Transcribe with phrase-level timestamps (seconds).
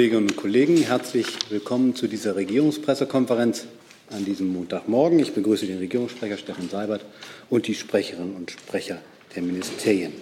[0.00, 3.66] Kolleginnen und Kollegen, herzlich willkommen zu dieser Regierungspressekonferenz
[4.08, 5.18] an diesem Montagmorgen.
[5.18, 7.04] Ich begrüße den Regierungssprecher Steffen Seibert
[7.50, 8.96] und die Sprecherinnen und Sprecher
[9.36, 10.14] der Ministerien.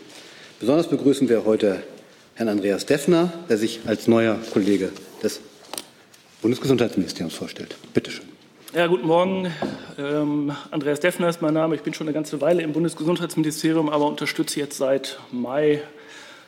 [0.58, 1.84] Besonders begrüßen wir heute
[2.34, 4.90] Herrn Andreas Deffner, der sich als neuer Kollege
[5.22, 5.40] des
[6.42, 7.76] Bundesgesundheitsministeriums vorstellt.
[7.94, 8.26] Bitte schön.
[8.74, 9.52] Ja, guten Morgen.
[9.96, 11.76] Ähm, Andreas Deffner ist mein Name.
[11.76, 15.82] Ich bin schon eine ganze Weile im Bundesgesundheitsministerium, aber unterstütze jetzt seit Mai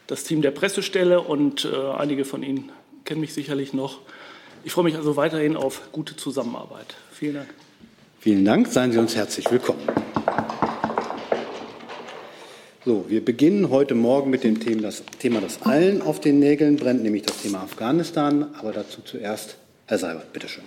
[0.08, 2.72] das Team der Pressestelle und äh, einige von Ihnen
[3.04, 4.00] kennen mich sicherlich noch.
[4.64, 6.94] Ich freue mich also weiterhin auf gute Zusammenarbeit.
[7.12, 7.48] Vielen Dank.
[8.18, 8.68] Vielen Dank.
[8.68, 9.80] Seien Sie uns herzlich willkommen.
[12.84, 16.76] So, wir beginnen heute Morgen mit dem Thema das, Thema, das allen auf den Nägeln
[16.76, 18.54] brennt, nämlich das Thema Afghanistan.
[18.58, 20.64] Aber dazu zuerst Herr Seibert, bitte schön.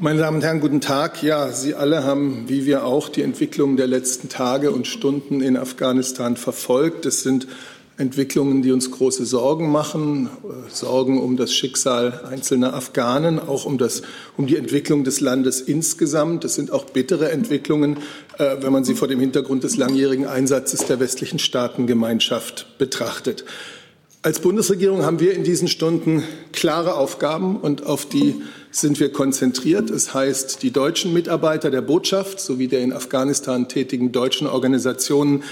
[0.00, 1.24] Meine Damen und Herren, guten Tag.
[1.24, 5.56] Ja, Sie alle haben, wie wir auch, die Entwicklung der letzten Tage und Stunden in
[5.56, 7.06] Afghanistan verfolgt.
[7.06, 7.48] Es sind
[7.98, 10.30] Entwicklungen, die uns große Sorgen machen,
[10.68, 14.02] Sorgen um das Schicksal einzelner Afghanen, auch um, das,
[14.36, 16.44] um die Entwicklung des Landes insgesamt.
[16.44, 17.96] Das sind auch bittere Entwicklungen,
[18.38, 23.44] äh, wenn man sie vor dem Hintergrund des langjährigen Einsatzes der westlichen Staatengemeinschaft betrachtet.
[24.22, 29.90] Als Bundesregierung haben wir in diesen Stunden klare Aufgaben und auf die sind wir konzentriert.
[29.90, 35.42] Es heißt, die deutschen Mitarbeiter der Botschaft sowie der in Afghanistan tätigen deutschen Organisationen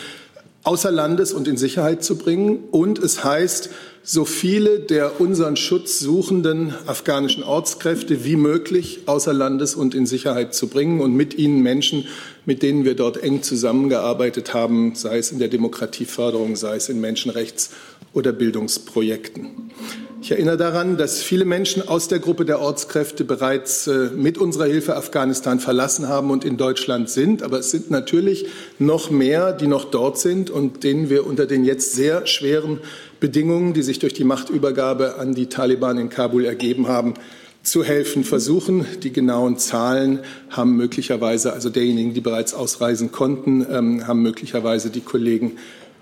[0.67, 2.64] außer Landes und in Sicherheit zu bringen.
[2.72, 3.70] Und es heißt,
[4.03, 10.55] so viele der unseren Schutz suchenden afghanischen Ortskräfte wie möglich außer Landes und in Sicherheit
[10.55, 12.06] zu bringen und mit ihnen Menschen,
[12.47, 17.00] mit denen wir dort eng zusammengearbeitet haben, sei es in der Demokratieförderung, sei es in
[17.00, 17.70] Menschenrechts-
[18.12, 19.70] oder Bildungsprojekten.
[20.22, 24.64] Ich erinnere daran, dass viele Menschen aus der Gruppe der Ortskräfte bereits äh, mit unserer
[24.64, 27.42] Hilfe Afghanistan verlassen haben und in Deutschland sind.
[27.42, 28.47] Aber es sind natürlich
[28.78, 32.81] noch mehr, die noch dort sind und denen wir unter den jetzt sehr schweren
[33.20, 37.14] Bedingungen, die sich durch die Machtübergabe an die Taliban in Kabul ergeben haben,
[37.62, 38.87] zu helfen versuchen.
[39.03, 45.03] Die genauen Zahlen haben möglicherweise, also derjenigen, die bereits ausreisen konnten, ähm, haben möglicherweise die
[45.03, 45.59] Kollegen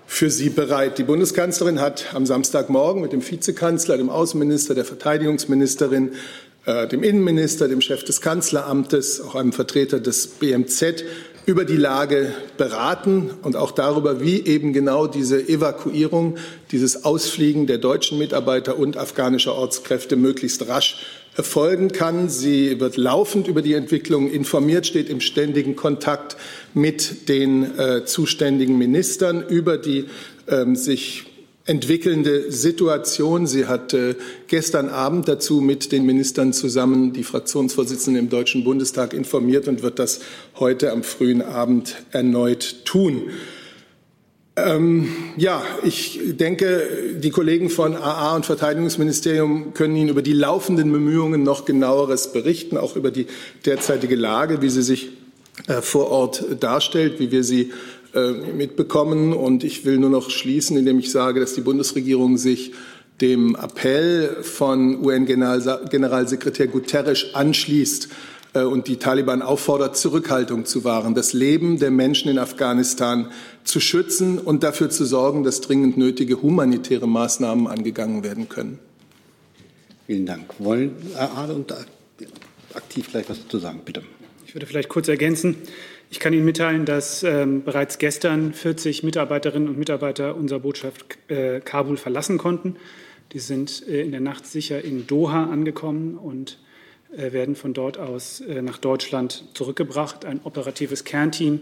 [0.07, 0.97] für sie bereit.
[0.97, 6.13] Die Bundeskanzlerin hat am Samstagmorgen mit dem Vizekanzler, dem Außenminister, der Verteidigungsministerin,
[6.65, 11.03] äh, dem Innenminister, dem Chef des Kanzleramtes, auch einem Vertreter des BMZ
[11.45, 16.37] über die Lage beraten und auch darüber, wie eben genau diese Evakuierung,
[16.71, 20.97] dieses Ausfliegen der deutschen Mitarbeiter und afghanischer Ortskräfte möglichst rasch
[21.35, 22.29] erfolgen kann.
[22.29, 26.37] Sie wird laufend über die Entwicklung informiert, steht im ständigen Kontakt
[26.73, 30.05] mit den äh, zuständigen Ministern über die
[30.47, 31.25] ähm, sich
[31.65, 33.47] entwickelnde Situation.
[33.47, 34.15] Sie hat äh,
[34.47, 39.99] gestern Abend dazu mit den Ministern zusammen die Fraktionsvorsitzenden im Deutschen Bundestag informiert und wird
[39.99, 40.19] das
[40.59, 43.23] heute am frühen Abend erneut tun.
[44.57, 50.91] Ähm, ja, ich denke, die Kollegen von AA und Verteidigungsministerium können Ihnen über die laufenden
[50.91, 53.27] Bemühungen noch genaueres berichten, auch über die
[53.65, 55.09] derzeitige Lage, wie sie sich
[55.67, 57.73] äh, vor Ort darstellt, wie wir sie
[58.13, 59.33] äh, mitbekommen.
[59.33, 62.71] Und ich will nur noch schließen, indem ich sage, dass die Bundesregierung sich
[63.19, 68.09] dem Appell von UN-Generalsekretär Guterres anschließt
[68.63, 73.31] und die Taliban auffordert, Zurückhaltung zu wahren, das Leben der Menschen in Afghanistan
[73.63, 78.79] zu schützen und dafür zu sorgen, dass dringend nötige humanitäre Maßnahmen angegangen werden können.
[80.07, 80.53] Vielen Dank.
[80.59, 81.73] Wollen Herr und
[82.73, 84.03] aktiv gleich was dazu sagen, bitte.
[84.45, 85.55] Ich würde vielleicht kurz ergänzen.
[86.11, 91.59] Ich kann Ihnen mitteilen, dass ähm, bereits gestern 40 Mitarbeiterinnen und Mitarbeiter unserer Botschaft äh,
[91.59, 92.75] Kabul verlassen konnten.
[93.33, 96.64] Die sind äh, in der Nacht sicher in Doha angekommen und äh,
[97.15, 100.25] werden von dort aus äh, nach Deutschland zurückgebracht.
[100.25, 101.61] Ein operatives Kernteam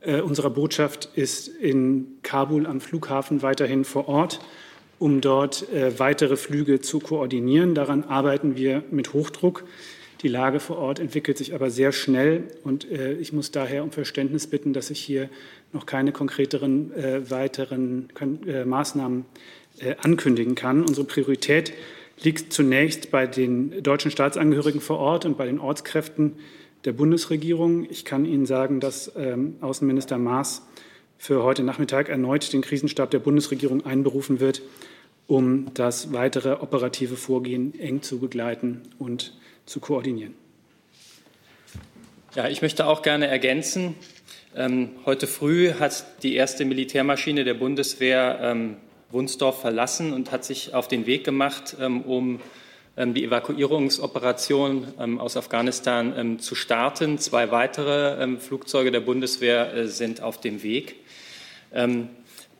[0.00, 4.40] äh, unserer Botschaft ist in Kabul am Flughafen weiterhin vor Ort,
[4.98, 7.74] um dort äh, weitere Flüge zu koordinieren.
[7.74, 9.64] Daran arbeiten wir mit Hochdruck.
[10.22, 13.90] Die Lage vor Ort entwickelt sich aber sehr schnell und äh, ich muss daher um
[13.90, 15.28] Verständnis bitten, dass ich hier
[15.72, 18.08] noch keine konkreteren äh, weiteren
[18.46, 19.24] äh, Maßnahmen
[19.80, 20.82] äh, ankündigen kann.
[20.82, 21.72] Unsere Priorität
[22.20, 26.36] liegt zunächst bei den deutschen Staatsangehörigen vor Ort und bei den Ortskräften
[26.84, 27.86] der Bundesregierung.
[27.90, 30.62] Ich kann Ihnen sagen, dass ähm, Außenminister Maas
[31.18, 34.62] für heute Nachmittag erneut den Krisenstab der Bundesregierung einberufen wird,
[35.26, 39.34] um das weitere operative Vorgehen eng zu begleiten und
[39.66, 40.34] zu koordinieren.
[42.34, 43.94] Ja, ich möchte auch gerne ergänzen.
[44.56, 48.76] Ähm, heute früh hat die erste Militärmaschine der Bundeswehr ähm,
[49.12, 52.40] Wunsdorf verlassen und hat sich auf den Weg gemacht, ähm, um
[52.96, 57.18] ähm, die Evakuierungsoperation ähm, aus Afghanistan zu starten.
[57.18, 60.96] Zwei weitere Flugzeuge der Bundeswehr äh, sind auf dem Weg.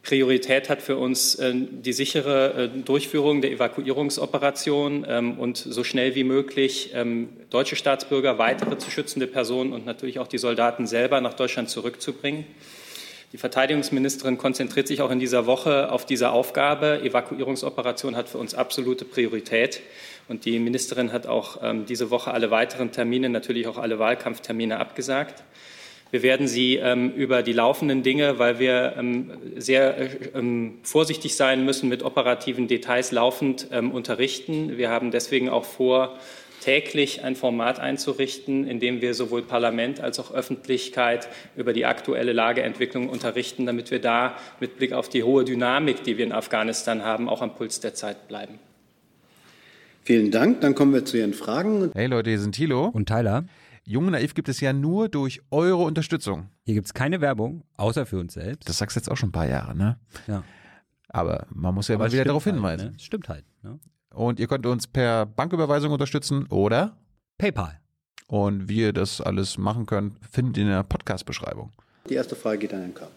[0.02, 5.04] Priorität hat für uns äh, die sichere äh, Durchführung der Evakuierungsoperation
[5.36, 6.94] und so schnell wie möglich
[7.50, 12.46] deutsche Staatsbürger, weitere zu schützende Personen und natürlich auch die Soldaten selber nach Deutschland zurückzubringen.
[13.32, 17.00] Die Verteidigungsministerin konzentriert sich auch in dieser Woche auf diese Aufgabe.
[17.02, 19.80] Evakuierungsoperation hat für uns absolute Priorität.
[20.28, 24.78] Und die Ministerin hat auch ähm, diese Woche alle weiteren Termine, natürlich auch alle Wahlkampftermine
[24.78, 25.44] abgesagt.
[26.10, 30.10] Wir werden Sie ähm, über die laufenden Dinge, weil wir ähm, sehr äh,
[30.82, 34.76] vorsichtig sein müssen mit operativen Details laufend ähm, unterrichten.
[34.76, 36.18] Wir haben deswegen auch vor,
[36.62, 42.32] täglich ein Format einzurichten, in dem wir sowohl Parlament als auch Öffentlichkeit über die aktuelle
[42.32, 47.04] Lageentwicklung unterrichten, damit wir da mit Blick auf die hohe Dynamik, die wir in Afghanistan
[47.04, 48.58] haben, auch am Puls der Zeit bleiben.
[50.04, 50.60] Vielen Dank.
[50.60, 51.90] Dann kommen wir zu Ihren Fragen.
[51.94, 53.44] Hey Leute, hier sind Thilo und Tyler.
[53.84, 56.48] Jung und Naiv gibt es ja nur durch eure Unterstützung.
[56.64, 58.68] Hier gibt es keine Werbung, außer für uns selbst.
[58.68, 59.98] Das sagst du jetzt auch schon ein paar Jahre, ne?
[60.28, 60.44] Ja.
[61.08, 62.92] Aber man muss ja Aber mal wieder darauf halt, hinweisen.
[62.92, 62.98] Ne?
[62.98, 63.44] Stimmt halt.
[63.62, 63.78] Ne?
[64.14, 66.96] Und ihr könnt uns per Banküberweisung unterstützen oder
[67.38, 67.80] PayPal.
[68.28, 71.70] Und wie ihr das alles machen könnt, findet ihr in der Podcast-Beschreibung.
[72.08, 73.12] Die erste Frage geht an Herrn Körper.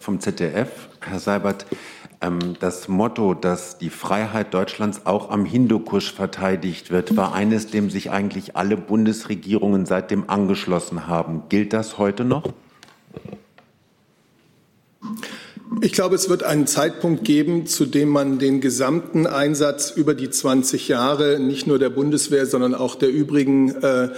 [0.00, 1.66] Vom ZDF, Herr Seibert,
[2.20, 7.90] ähm, das Motto, dass die Freiheit Deutschlands auch am Hindukusch verteidigt wird, war eines, dem
[7.90, 11.42] sich eigentlich alle Bundesregierungen seitdem angeschlossen haben.
[11.48, 12.44] Gilt das heute noch?
[15.80, 20.30] Ich glaube, es wird einen Zeitpunkt geben, zu dem man den gesamten Einsatz über die
[20.30, 24.08] 20 Jahre nicht nur der Bundeswehr, sondern auch der übrigen äh,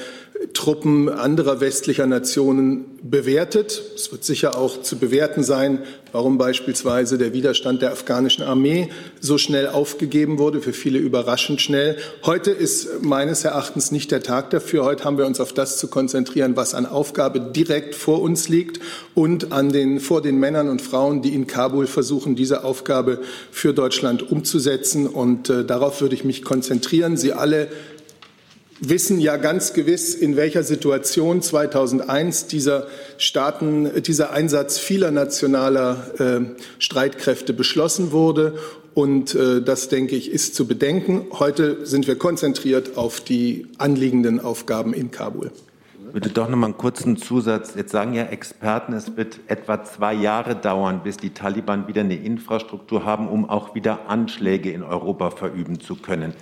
[0.53, 3.83] Truppen anderer westlicher Nationen bewertet.
[3.95, 5.81] Es wird sicher auch zu bewerten sein,
[6.13, 8.89] warum beispielsweise der Widerstand der afghanischen Armee
[9.21, 11.97] so schnell aufgegeben wurde, für viele überraschend schnell.
[12.25, 14.85] Heute ist meines Erachtens nicht der Tag dafür.
[14.85, 18.81] Heute haben wir uns auf das zu konzentrieren, was an Aufgabe direkt vor uns liegt
[19.15, 23.73] und an den, vor den Männern und Frauen, die in Kabul versuchen, diese Aufgabe für
[23.73, 25.07] Deutschland umzusetzen.
[25.07, 27.17] Und äh, darauf würde ich mich konzentrieren.
[27.17, 27.69] Sie alle
[28.81, 32.87] wissen ja ganz gewiss, in welcher Situation 2001 dieser,
[33.19, 36.41] Staaten, dieser Einsatz vieler nationaler äh,
[36.79, 38.55] Streitkräfte beschlossen wurde.
[38.95, 41.27] Und äh, das, denke ich, ist zu bedenken.
[41.33, 45.51] Heute sind wir konzentriert auf die anliegenden Aufgaben in Kabul.
[46.09, 47.75] Ich würde doch noch mal einen kurzen Zusatz.
[47.77, 52.17] Jetzt sagen ja Experten, es wird etwa zwei Jahre dauern, bis die Taliban wieder eine
[52.17, 56.33] Infrastruktur haben, um auch wieder Anschläge in Europa verüben zu können.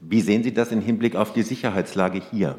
[0.00, 2.56] Wie sehen Sie das im Hinblick auf die Sicherheitslage hier?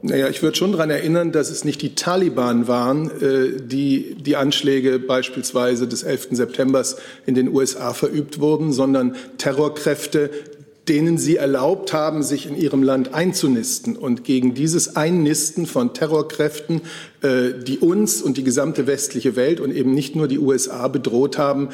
[0.00, 4.36] Naja, ich würde schon daran erinnern, dass es nicht die Taliban waren, äh, die die
[4.36, 6.28] Anschläge beispielsweise des 11.
[6.32, 6.82] September
[7.26, 10.30] in den USA verübt wurden, sondern Terrorkräfte,
[10.88, 13.96] denen sie erlaubt haben, sich in ihrem Land einzunisten.
[13.96, 16.80] Und gegen dieses Einnisten von Terrorkräften,
[17.22, 21.36] äh, die uns und die gesamte westliche Welt und eben nicht nur die USA bedroht
[21.36, 21.68] haben,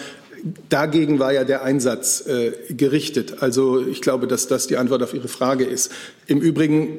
[0.69, 3.43] Dagegen war ja der Einsatz äh, gerichtet.
[3.43, 5.93] Also ich glaube, dass das die Antwort auf Ihre Frage ist.
[6.27, 6.99] Im Übrigen äh,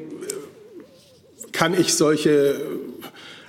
[1.52, 2.62] kann ich solche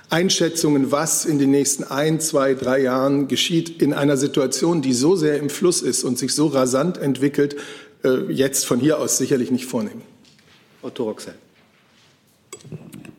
[0.09, 5.15] Einschätzungen, was in den nächsten ein, zwei, drei Jahren geschieht, in einer Situation, die so
[5.15, 7.55] sehr im Fluss ist und sich so rasant entwickelt,
[8.03, 10.01] äh, jetzt von hier aus sicherlich nicht vornehmen.
[10.81, 11.33] Otto Roxel.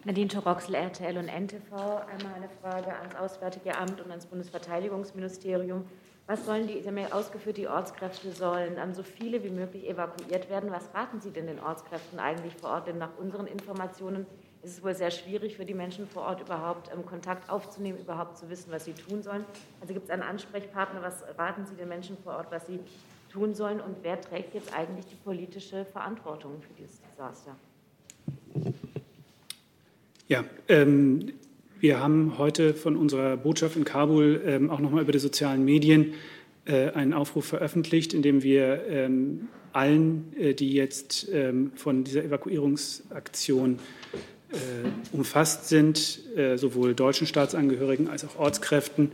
[0.05, 1.73] Nadine Toroxel, RTL und NTV.
[1.73, 5.85] Einmal eine Frage ans Auswärtige Amt und ans Bundesverteidigungsministerium.
[6.27, 10.49] Was sollen die, Sie haben ja ausgeführt, die Ortskräfte sollen so viele wie möglich evakuiert
[10.49, 10.71] werden.
[10.71, 12.87] Was raten Sie denn den Ortskräften eigentlich vor Ort?
[12.87, 14.27] Denn nach unseren Informationen
[14.63, 18.39] ist es wohl sehr schwierig für die Menschen vor Ort überhaupt ähm, Kontakt aufzunehmen, überhaupt
[18.39, 19.45] zu wissen, was sie tun sollen.
[19.83, 22.81] Also gibt es einen Ansprechpartner, was raten Sie den Menschen vor Ort, was sie
[23.31, 27.55] tun sollen und wer trägt jetzt eigentlich die politische Verantwortung für dieses Desaster?
[30.29, 31.35] Ja, ähm,
[31.81, 36.15] wir haben heute von unserer Botschaft in Kabul ähm, auch nochmal über die sozialen Medien
[36.65, 42.25] äh, einen Aufruf veröffentlicht, in dem wir ähm, allen, äh, die jetzt ähm, von dieser
[42.25, 43.79] Evakuierungsaktion
[44.51, 44.57] äh,
[45.13, 49.13] umfasst sind, äh, sowohl deutschen Staatsangehörigen als auch Ortskräften,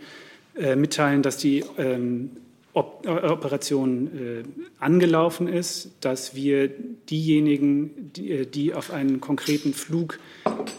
[0.56, 2.30] äh, mitteilen, dass die ähm,
[2.72, 4.42] Operation äh,
[4.78, 10.20] angelaufen ist, dass wir diejenigen, die, äh, die auf einen konkreten Flug,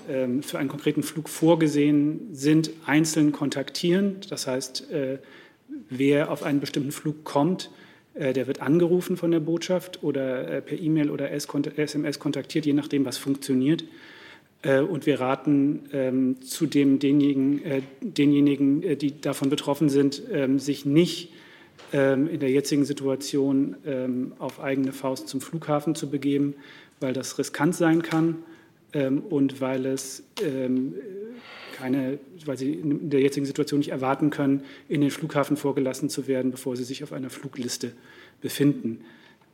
[0.08, 4.18] äh, für einen konkreten Flug vorgesehen sind, einzeln kontaktieren.
[4.30, 5.18] Das heißt, äh,
[5.90, 7.70] wer auf einen bestimmten Flug kommt,
[8.14, 12.74] äh, der wird angerufen von der Botschaft oder äh, per E-Mail oder SMS kontaktiert, je
[12.74, 13.84] nachdem, was funktioniert.
[14.64, 21.30] Und wir raten ähm, zudem denjenigen, denjenigen, die davon betroffen sind, ähm, sich nicht
[21.92, 26.56] in der jetzigen Situation ähm, auf eigene Faust zum Flughafen zu begeben,
[27.02, 28.38] weil das riskant sein kann
[28.94, 30.24] ähm, und weil es
[31.82, 36.28] keine, weil sie in der jetzigen Situation nicht erwarten können, in den Flughafen vorgelassen zu
[36.28, 37.92] werden, bevor sie sich auf einer Flugliste
[38.40, 39.02] befinden.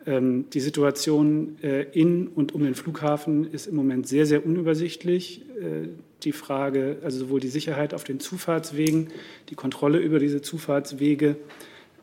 [0.06, 5.42] Ähm, die Situation äh, in und um den Flughafen ist im Moment sehr, sehr unübersichtlich.
[5.60, 5.90] Äh,
[6.24, 9.10] die Frage, also sowohl die Sicherheit auf den Zufahrtswegen,
[9.50, 11.36] die Kontrolle über diese Zufahrtswege,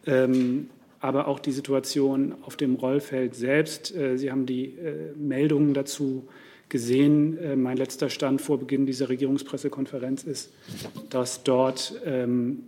[0.07, 0.71] ähm,
[1.01, 3.95] aber auch die Situation auf dem Rollfeld selbst.
[3.95, 4.77] Äh, Sie haben die
[5.17, 6.29] Meldungen dazu
[6.69, 7.63] gesehen.
[7.63, 10.53] Mein letzter Stand vor Beginn dieser Regierungspressekonferenz ist,
[11.11, 12.65] dass dort ähm,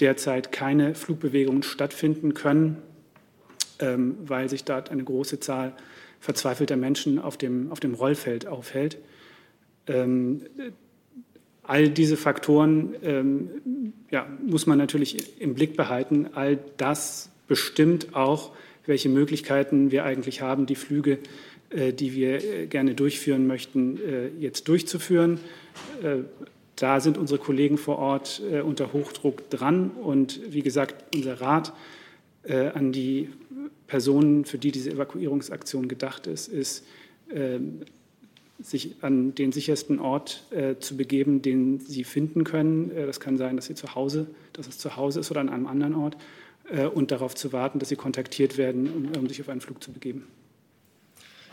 [0.00, 2.76] derzeit keine Flugbewegungen stattfinden können
[3.80, 5.72] ähm, weil sich dort eine große Zahl
[6.20, 8.98] verzweifelter Menschen auf dem, auf dem Rollfeld aufhält.
[9.86, 10.42] Ähm,
[11.68, 16.30] all diese Faktoren ähm, ja, muss man natürlich im Blick behalten.
[16.34, 18.52] All das bestimmt auch,
[18.86, 21.18] welche Möglichkeiten wir eigentlich haben, die Flüge,
[21.68, 25.40] äh, die wir äh, gerne durchführen möchten, äh, jetzt durchzuführen.
[26.02, 26.20] Äh,
[26.74, 29.90] da sind unsere Kollegen vor Ort äh, unter Hochdruck dran.
[29.90, 31.74] Und wie gesagt, unser Rat
[32.44, 33.28] äh, an die
[33.86, 36.86] Personen, für die diese Evakuierungsaktion gedacht ist, ist,
[37.28, 37.58] äh,
[38.60, 42.90] sich an den sichersten Ort äh, zu begeben, den sie finden können.
[42.90, 45.48] Äh, das kann sein, dass sie zu Hause, dass es zu Hause ist oder an
[45.48, 46.16] einem anderen Ort
[46.70, 49.82] äh, und darauf zu warten, dass sie kontaktiert werden, um, um sich auf einen Flug
[49.82, 50.26] zu begeben.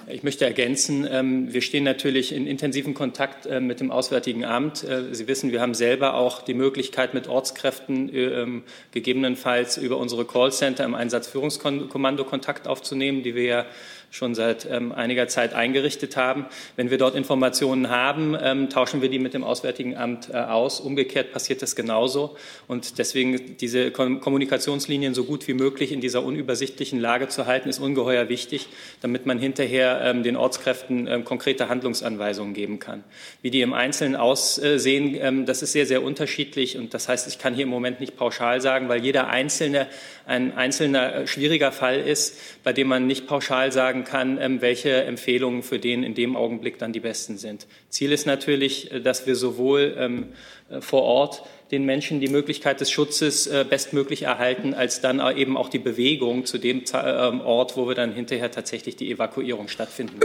[0.08, 4.84] Ich möchte ergänzen, ähm, wir stehen natürlich in intensivem Kontakt äh, mit dem Auswärtigen Amt.
[4.84, 10.26] Äh, Sie wissen, wir haben selber auch die Möglichkeit, mit Ortskräften ähm, gegebenenfalls über unsere
[10.26, 13.66] Callcenter im Einsatzführungskommando Kontakt aufzunehmen, die wir ja
[14.12, 16.46] schon seit ähm, einiger Zeit eingerichtet haben.
[16.76, 20.80] Wenn wir dort Informationen haben, ähm, tauschen wir die mit dem Auswärtigen Amt äh, aus.
[20.80, 22.36] Umgekehrt passiert das genauso.
[22.68, 27.70] Und deswegen diese Kom Kommunikationslinien so gut wie möglich in dieser unübersichtlichen Lage zu halten,
[27.70, 28.68] ist ungeheuer wichtig,
[29.02, 33.04] damit man hinterher ähm, den Ortskräften ähm, konkrete Handlungsanweisungen geben kann.
[33.42, 36.78] Wie die im Einzelnen aussehen, ähm, das ist sehr, sehr unterschiedlich.
[36.78, 39.88] Und das heißt, ich kann hier im Moment nicht pauschal sagen, weil jeder Einzelne
[40.26, 45.04] ein einzelner äh, schwieriger Fall ist, bei dem man nicht pauschal sagen kann, ähm, welche
[45.04, 47.68] Empfehlungen für den in dem Augenblick dann die besten sind.
[47.90, 50.34] Ziel ist natürlich, äh, dass wir sowohl ähm,
[50.70, 55.68] äh, vor Ort den Menschen die Möglichkeit des Schutzes bestmöglich erhalten, als dann eben auch
[55.68, 60.20] die Bewegung zu dem ähm, Ort, wo wir dann hinterher tatsächlich die Evakuierung stattfinden.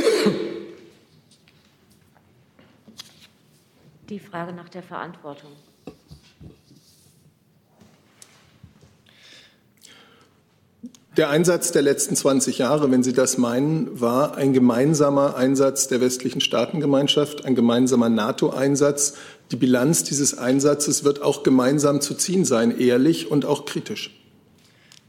[4.10, 5.52] Die Frage nach der Verantwortung.
[11.20, 16.00] Der Einsatz der letzten 20 Jahre, wenn Sie das meinen, war ein gemeinsamer Einsatz der
[16.00, 19.18] westlichen Staatengemeinschaft, ein gemeinsamer NATO-Einsatz.
[19.50, 24.18] Die Bilanz dieses Einsatzes wird auch gemeinsam zu ziehen sein, ehrlich und auch kritisch.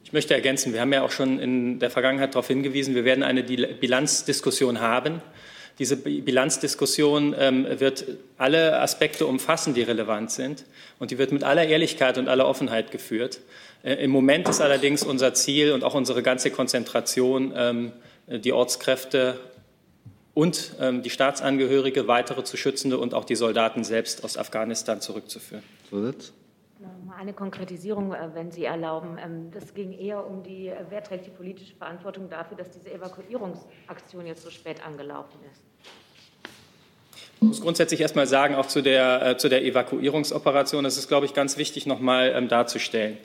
[0.03, 3.23] Ich möchte ergänzen, wir haben ja auch schon in der Vergangenheit darauf hingewiesen, wir werden
[3.23, 5.21] eine Bilanzdiskussion haben.
[5.79, 8.05] Diese Bilanzdiskussion ähm, wird
[8.37, 10.65] alle Aspekte umfassen, die relevant sind,
[10.99, 13.39] und die wird mit aller Ehrlichkeit und aller Offenheit geführt.
[13.83, 17.91] Äh, Im Moment ist allerdings unser Ziel und auch unsere ganze Konzentration, ähm,
[18.27, 19.39] die Ortskräfte
[20.33, 25.63] und ähm, die Staatsangehörige, weitere zu Schützende und auch die Soldaten selbst aus Afghanistan zurückzuführen.
[25.89, 26.33] Zusatz?
[27.17, 29.17] Eine Konkretisierung, äh, wenn Sie erlauben.
[29.23, 32.91] Ähm, das ging eher um die, äh, wer trägt die politische Verantwortung dafür, dass diese
[32.91, 35.61] Evakuierungsaktion jetzt so spät angelaufen ist.
[37.35, 41.25] Ich muss grundsätzlich erst mal sagen, auch zu der, zu der Evakuierungsoperation, das ist, glaube
[41.25, 43.17] ich, ganz wichtig nochmal darzustellen.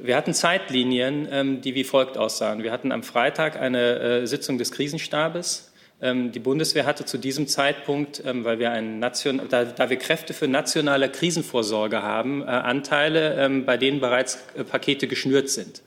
[0.00, 2.62] Wir hatten Zeitlinien, ähm, die wie folgt aussahen.
[2.62, 5.72] Wir hatten am Freitag eine äh, Sitzung des Krisenstabes.
[6.00, 9.96] Ähm, die Bundeswehr hatte zu diesem Zeitpunkt, ähm, weil wir ein Nation, da, da, wir
[9.96, 15.82] Kräfte für nationale Krisenvorsorge haben, äh, Anteile, bei denen bereits äh, Pakete geschnürt sind.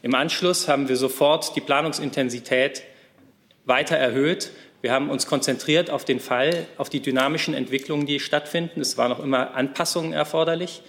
[0.00, 2.84] Im Anschluss haben wir sofort die Planungsintensität
[3.66, 4.50] weiter erhöht.
[4.80, 8.80] Wir haben uns konzentriert auf den Fall, auf die dynamischen Entwicklungen, die stattfinden.
[8.80, 10.82] Es waren noch immer Anpassungen erforderlich.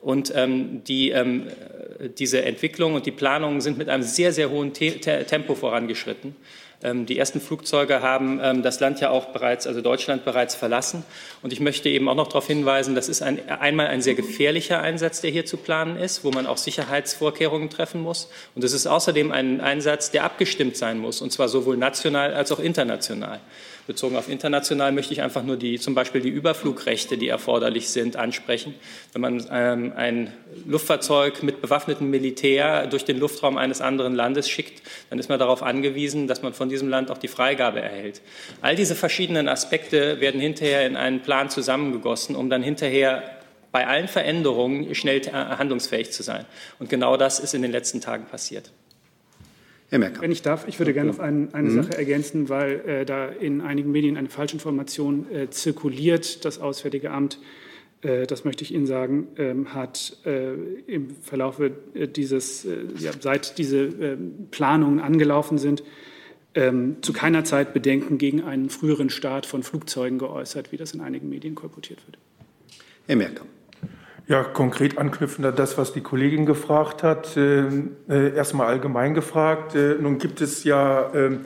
[0.00, 1.48] Und ähm, die, ähm,
[2.18, 6.34] diese Entwicklung und die Planungen sind mit einem sehr, sehr hohen Te Tempo vorangeschritten.
[6.82, 11.04] Ähm, die ersten Flugzeuge haben ähm, das Land ja auch bereits, also Deutschland bereits verlassen.
[11.42, 14.80] Und ich möchte eben auch noch darauf hinweisen, das ist ein, einmal ein sehr gefährlicher
[14.80, 18.30] Einsatz, der hier zu planen ist, wo man auch Sicherheitsvorkehrungen treffen muss.
[18.54, 22.50] Und es ist außerdem ein Einsatz, der abgestimmt sein muss, und zwar sowohl national als
[22.50, 23.40] auch international.
[23.90, 28.14] Bezogen auf international möchte ich einfach nur die, zum Beispiel die Überflugrechte, die erforderlich sind,
[28.14, 28.76] ansprechen.
[29.12, 30.32] Wenn man ähm, ein
[30.64, 35.64] Luftfahrzeug mit bewaffnetem Militär durch den Luftraum eines anderen Landes schickt, dann ist man darauf
[35.64, 38.20] angewiesen, dass man von diesem Land auch die Freigabe erhält.
[38.62, 43.24] All diese verschiedenen Aspekte werden hinterher in einen Plan zusammengegossen, um dann hinterher
[43.72, 46.46] bei allen Veränderungen schnell handlungsfähig zu sein.
[46.78, 48.70] Und genau das ist in den letzten Tagen passiert.
[49.90, 50.22] Herr Merker.
[50.22, 51.82] Wenn ich darf, ich würde gerne noch ein, eine mhm.
[51.82, 56.44] Sache ergänzen, weil äh, da in einigen Medien eine Falschinformation äh, zirkuliert.
[56.44, 57.38] Das Auswärtige Amt
[58.02, 60.54] äh, das möchte ich Ihnen sagen, ähm, hat äh,
[60.86, 62.66] im Verlaufe dieses,
[62.98, 65.82] ja, seit diese ähm, Planungen angelaufen sind,
[66.54, 71.00] ähm, zu keiner Zeit Bedenken gegen einen früheren Start von Flugzeugen geäußert, wie das in
[71.00, 72.18] einigen Medien kolportiert wird.
[73.06, 73.46] Herr Merkel.
[74.30, 77.36] Ja, konkret anknüpfend an das, was die Kollegin gefragt hat.
[77.36, 77.64] Äh,
[78.08, 79.74] äh, erstmal allgemein gefragt.
[79.74, 81.38] Äh, nun gibt es ja äh,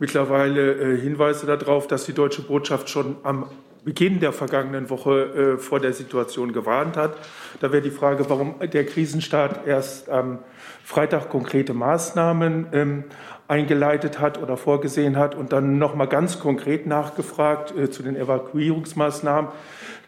[0.00, 3.46] mittlerweile äh, Hinweise darauf, dass die deutsche Botschaft schon am
[3.84, 7.14] Beginn der vergangenen Woche äh, vor der Situation gewarnt hat.
[7.60, 10.40] Da wäre die Frage, warum der Krisenstaat erst am
[10.82, 13.04] Freitag konkrete Maßnahmen ähm,
[13.46, 18.16] eingeleitet hat oder vorgesehen hat und dann noch mal ganz konkret nachgefragt äh, zu den
[18.16, 19.52] Evakuierungsmaßnahmen.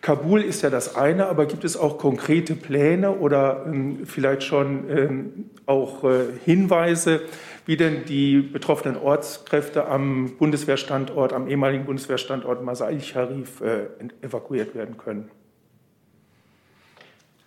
[0.04, 4.90] Kabul ist ja das eine, aber gibt es auch konkrete Pläne oder ähm, vielleicht schon
[4.90, 7.22] ähm, auch äh, Hinweise,
[7.64, 13.86] wie denn die betroffenen Ortskräfte am Bundeswehrstandort, am ehemaligen Bundeswehrstandort Masai Sharif äh,
[14.20, 15.30] evakuiert werden können?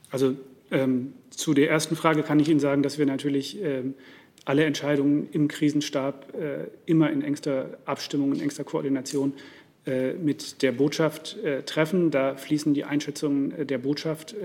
[0.09, 0.33] Also
[0.71, 3.93] ähm, zu der ersten Frage kann ich Ihnen sagen, dass wir natürlich ähm,
[4.45, 9.33] alle Entscheidungen im Krisenstab äh, immer in engster Abstimmung, in engster Koordination
[10.21, 12.11] mit der Botschaft äh, treffen.
[12.11, 14.35] Da fließen die Einschätzungen äh, der Botschaft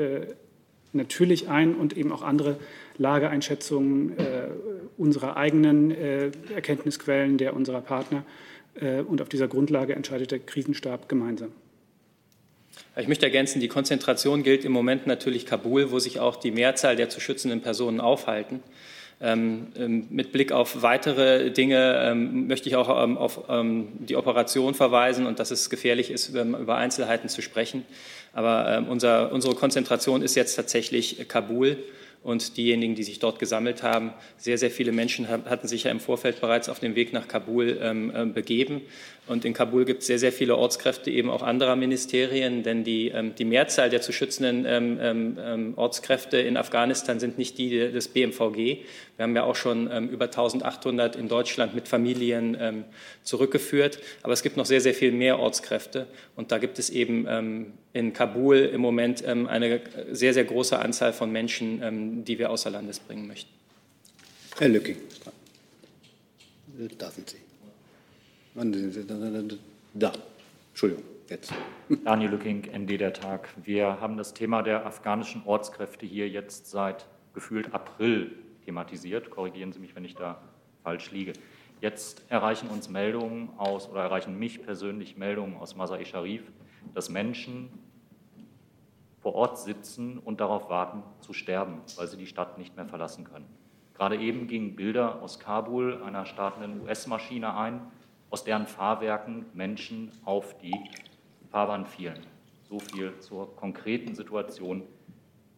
[0.94, 2.58] natürlich ein und eben auch andere
[2.98, 4.12] Lageeinschätzungen
[4.98, 5.90] unserer eigenen
[6.54, 8.26] Erkenntnisquellen, der unserer Partner.
[9.08, 11.52] Und auf dieser Grundlage entscheidet der Krisenstab gemeinsam.
[12.96, 16.94] Ich möchte ergänzen, die Konzentration gilt im Moment natürlich Kabul, wo sich auch die Mehrzahl
[16.94, 18.62] der zu schützenden Personen aufhalten.
[19.24, 25.26] Ähm, ähm, mit Blick auf weitere Dinge ähm, möchte ich auch auf die Operation verweisen
[25.26, 27.84] und dass es gefährlich ist, über Einzelheiten zu sprechen.
[28.32, 31.76] Aber unser, unsere Konzentration ist jetzt tatsächlich Kabul
[32.22, 34.12] und diejenigen, die sich dort gesammelt haben.
[34.38, 37.78] Sehr, sehr viele Menschen hatten sich ja im Vorfeld bereits auf den Weg nach Kabul
[37.80, 38.80] ähm, begeben.
[39.28, 43.08] Und in Kabul gibt es sehr, sehr viele Ortskräfte eben auch anderer Ministerien, denn die,
[43.08, 47.70] ähm, die Mehrzahl der zu schützenden ähm, ähm, ähm Ortskräfte in Afghanistan sind nicht die
[47.70, 48.56] des BMVG.
[49.16, 52.84] Wir haben ja auch schon ähm, über 1800 in Deutschland mit Familien ähm,
[53.22, 54.00] zurückgeführt.
[54.22, 56.08] Aber es gibt noch sehr, sehr viel mehr Ortskräfte.
[56.34, 61.30] Und da gibt es eben in Kabul im Moment eine sehr, sehr große Anzahl von
[61.30, 63.50] Menschen, die wir außer Landes bringen möchten.
[64.58, 64.96] Herr Lücking,
[66.98, 67.41] da sind Sie.
[69.94, 70.12] Da,
[70.68, 71.54] Entschuldigung, jetzt.
[72.04, 73.48] Daniel Lücking, ND der Tag.
[73.64, 78.36] Wir haben das Thema der afghanischen Ortskräfte hier jetzt seit gefühlt April
[78.66, 79.30] thematisiert.
[79.30, 80.38] Korrigieren Sie mich, wenn ich da
[80.82, 81.32] falsch liege.
[81.80, 86.42] Jetzt erreichen uns Meldungen aus oder erreichen mich persönlich Meldungen aus Masai Sharif,
[86.92, 87.70] dass Menschen
[89.20, 93.24] vor Ort sitzen und darauf warten zu sterben, weil sie die Stadt nicht mehr verlassen
[93.24, 93.46] können.
[93.94, 97.80] Gerade eben gingen Bilder aus Kabul, einer startenden US-Maschine ein,
[98.32, 100.74] aus deren Fahrwerken Menschen auf die
[101.50, 102.18] Fahrbahn fielen.
[102.62, 104.84] So viel zur konkreten Situation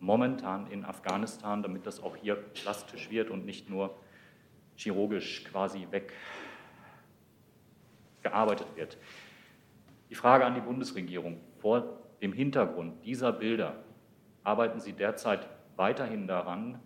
[0.01, 3.97] momentan in Afghanistan, damit das auch hier plastisch wird und nicht nur
[4.75, 5.87] chirurgisch quasi
[8.23, 8.99] weggearbeitet wird.
[10.11, 11.41] Die Frage an die Bundesregierung.
[11.59, 13.85] Vor dem Hintergrund dieser Bilder
[14.43, 16.81] arbeiten Sie derzeit weiterhin daran,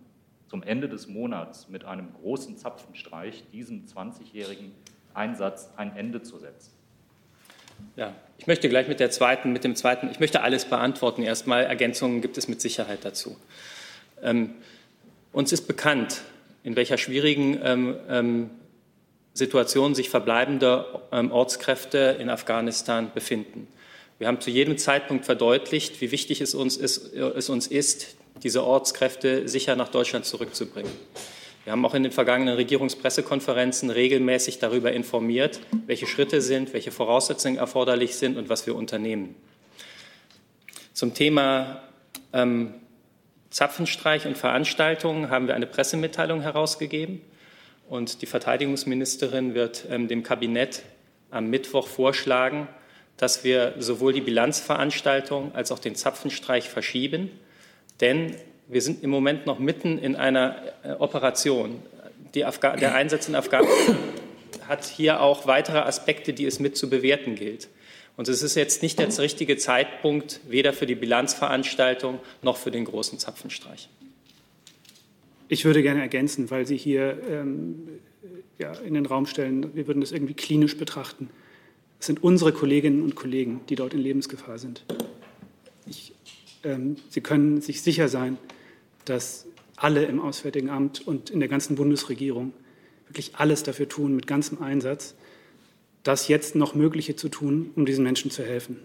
[0.45, 4.75] zum Ende des Monats mit einem großen Zapfenstreich diesem 20-jährigen
[5.19, 6.71] Einsatz ein Ende zu setzen?
[7.95, 11.21] Ja, ich möchte gleich mit der zweiten, mit dem zweiten, ich möchte alles beantworten.
[11.21, 13.37] Erstmal Ergänzungen gibt es mit Sicherheit dazu.
[14.23, 14.55] Ähm,
[15.31, 16.21] uns ist bekannt,
[16.63, 18.49] in welcher schwierigen ähm, ähm,
[19.33, 23.67] Situation sich verbleibende ähm, Ortskräfte in Afghanistan befinden.
[24.17, 28.63] Wir haben zu jedem Zeitpunkt verdeutlicht, wie wichtig es uns ist, es uns ist diese
[28.63, 30.91] Ortskräfte sicher nach Deutschland zurückzubringen.
[31.69, 37.57] Wir haben auch in den vergangenen Regierungspressekonferenzen regelmäßig darüber informiert, welche Schritte sind, welche Voraussetzungen
[37.57, 39.35] erforderlich sind und was wir unternehmen.
[40.93, 41.83] Zum Thema
[42.33, 42.73] ähm,
[43.51, 47.21] Zapfenstreich und Veranstaltungen haben wir eine Pressemitteilung herausgegeben
[47.87, 50.81] und die Verteidigungsministerin wird ähm, dem Kabinett
[51.29, 52.67] am Mittwoch vorschlagen,
[53.15, 57.29] dass wir sowohl die Bilanzveranstaltung als auch den Zapfenstreich verschieben,
[58.01, 58.35] denn
[58.69, 61.81] wir sind im Moment noch mitten in einer äh, Operation.
[62.35, 63.97] der Einsatz in Afghanistan
[64.67, 67.67] hat hier auch weitere Aspekte, die es mit zu bewerten gilt.
[68.15, 72.85] Und es ist jetzt nicht der richtige Zeitpunkt, weder für die Bilanzveranstaltung noch für den
[72.85, 73.89] großen Zapfenstreich.
[75.47, 77.87] Ich würde gerne ergänzen, weil Sie hier ähm,
[78.59, 81.29] ja, in den Raum stellen, wir würden das irgendwie klinisch betrachten.
[81.99, 84.83] Es sind unsere Kolleginnen und Kollegen, die dort in Lebensgefahr sind.
[85.87, 86.13] Ich,
[86.63, 88.37] ähm, Sie können sich sicher sein,
[89.09, 89.45] dass
[89.75, 92.53] alle im Auswärtigen Amt und in der ganzen Bundesregierung
[93.07, 95.15] wirklich alles dafür tun, mit ganzem Einsatz,
[96.03, 98.77] das jetzt noch Mögliche zu tun, um diesen Menschen zu helfen.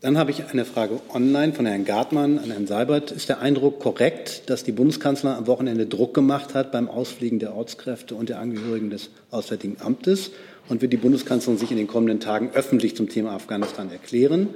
[0.00, 3.12] Dann habe ich eine Frage online von Herrn Gartmann an Herrn Seibert.
[3.12, 7.54] Ist der Eindruck korrekt, dass die Bundeskanzlerin am Wochenende Druck gemacht hat beim Ausfliegen der
[7.54, 10.32] Ortskräfte und der Angehörigen des Auswärtigen Amtes?
[10.68, 14.48] Und wird die Bundeskanzlerin sich in den kommenden Tagen öffentlich zum Thema Afghanistan erklären?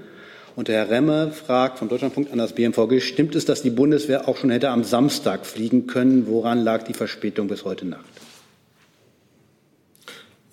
[0.56, 4.26] Und der Herr Remme fragt vom Deutschlandpunkt an das BMVG, stimmt es, dass die Bundeswehr
[4.26, 6.26] auch schon hätte am Samstag fliegen können?
[6.26, 8.06] Woran lag die Verspätung bis heute Nacht?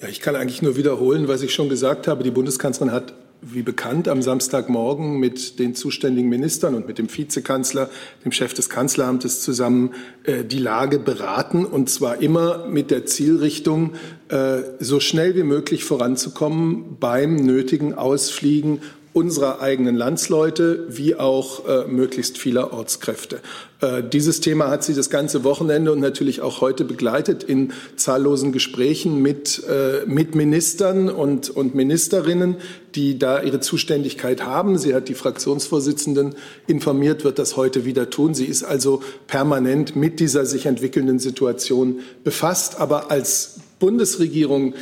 [0.02, 2.26] Ja, ich kann eigentlich nur wiederholen, was ich schon gesagt habe.
[2.26, 7.89] Die Bundeskanzlerin hat wie bekannt, am Samstagmorgen mit den zuständigen Ministern und mit dem Vizekanzler,
[8.26, 13.96] dem Chef des Kanzleramtes zusammen äh, die Lage beraten und zwar immer mit der Zielrichtung,
[14.30, 18.82] äh, so schnell wie möglich voranzukommen beim nötigen Ausfliegen
[19.13, 23.39] unserer eigenen Landsleute wie auch äh, möglichst vieler Ortskräfte.
[23.80, 28.52] Äh, dieses Thema hat sie das ganze Wochenende und natürlich auch heute begleitet in zahllosen
[28.52, 32.56] Gesprächen mit, äh, mit Ministern und, und Ministerinnen,
[32.95, 34.80] die da ihre Zuständigkeit haben.
[34.80, 36.34] Sie hat die Fraktionsvorsitzenden
[36.65, 38.34] informiert, wird das heute wieder tun.
[38.34, 42.80] Sie ist also permanent mit dieser sich entwickelnden Situation befasst.
[42.80, 44.73] Aber als Bundesregierung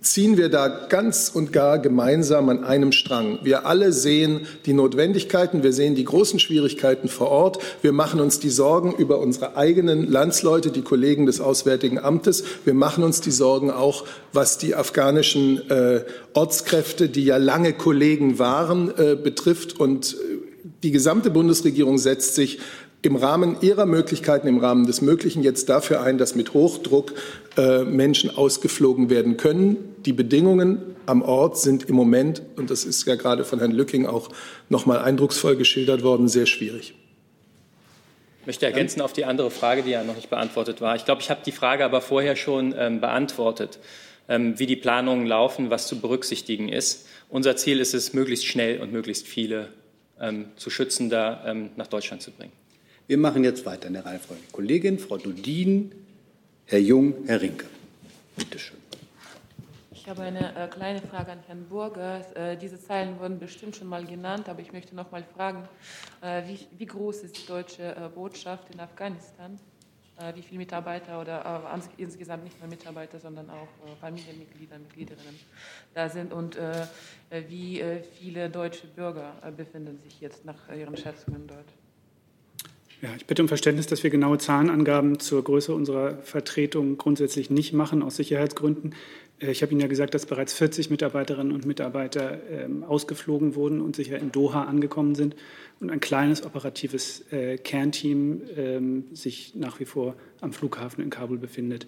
[0.00, 3.38] ziehen wir da ganz und gar gemeinsam an einem Strang.
[3.42, 8.38] Wir alle sehen die Notwendigkeiten, wir sehen die großen Schwierigkeiten vor Ort, wir machen uns
[8.38, 13.30] die Sorgen über unsere eigenen Landsleute, die Kollegen des Auswärtigen Amtes, wir machen uns die
[13.30, 19.80] Sorgen auch, was die afghanischen äh, Ortskräfte, die ja lange Kollegen waren, äh, betrifft.
[19.80, 20.38] Und äh,
[20.82, 22.58] die gesamte Bundesregierung setzt sich
[23.02, 27.14] im Rahmen ihrer Möglichkeiten, im Rahmen des Möglichen jetzt dafür ein, dass mit Hochdruck
[27.56, 29.94] äh, Menschen ausgeflogen werden können.
[30.04, 34.06] Die Bedingungen am Ort sind im Moment, und das ist ja gerade von Herrn Lücking
[34.06, 34.30] auch
[34.68, 36.94] noch mal eindrucksvoll geschildert worden, sehr schwierig.
[38.40, 40.96] Ich möchte ergänzen auf die andere Frage, die ja noch nicht beantwortet war.
[40.96, 43.78] Ich glaube, ich habe die Frage aber vorher schon ähm, beantwortet,
[44.28, 47.06] ähm, wie die Planungen laufen, was zu berücksichtigen ist.
[47.28, 49.68] Unser Ziel ist es, möglichst schnell und möglichst viele
[50.20, 52.52] ähm, zu schützen, da ähm, nach Deutschland zu bringen.
[53.08, 54.42] Wir machen jetzt weiter in der Reihenfolge.
[54.52, 55.92] Kollegin, Frau Dudin,
[56.66, 57.64] Herr Jung, Herr Rinke.
[58.36, 58.76] Bitte schön.
[59.92, 62.20] Ich habe eine äh, kleine Frage an Herrn Burger.
[62.36, 65.66] Äh, diese Zeilen wurden bestimmt schon mal genannt, aber ich möchte noch mal fragen,
[66.20, 69.58] äh, wie, wie, groß ist die deutsche äh, Botschaft in Afghanistan?
[70.18, 73.68] Äh, wie viele Mitarbeiter oder äh, insgesamt nicht nur Mitarbeiter, sondern auch
[74.02, 75.40] Familienmitglieder, Mitgliederinnen
[75.94, 76.58] da sind und
[77.30, 77.82] wie
[78.18, 81.64] viele deutsche Bürger befinden sich jetzt nach Ihren Schätzungen dort?
[83.00, 87.72] Ja, ich bitte um Verständnis, dass wir genaue Zahlenangaben zur Größe unserer Vertretung grundsätzlich nicht
[87.72, 88.92] machen, aus Sicherheitsgründen.
[89.40, 93.80] Äh, ich habe Ihnen ja gesagt, dass bereits 40 Mitarbeiterinnen und Mitarbeiter ähm, ausgeflogen wurden
[93.80, 95.36] und sicher in Doha angekommen sind
[95.78, 101.38] und ein kleines operatives äh, Kernteam ähm, sich nach wie vor am Flughafen in Kabul
[101.38, 101.86] befindet.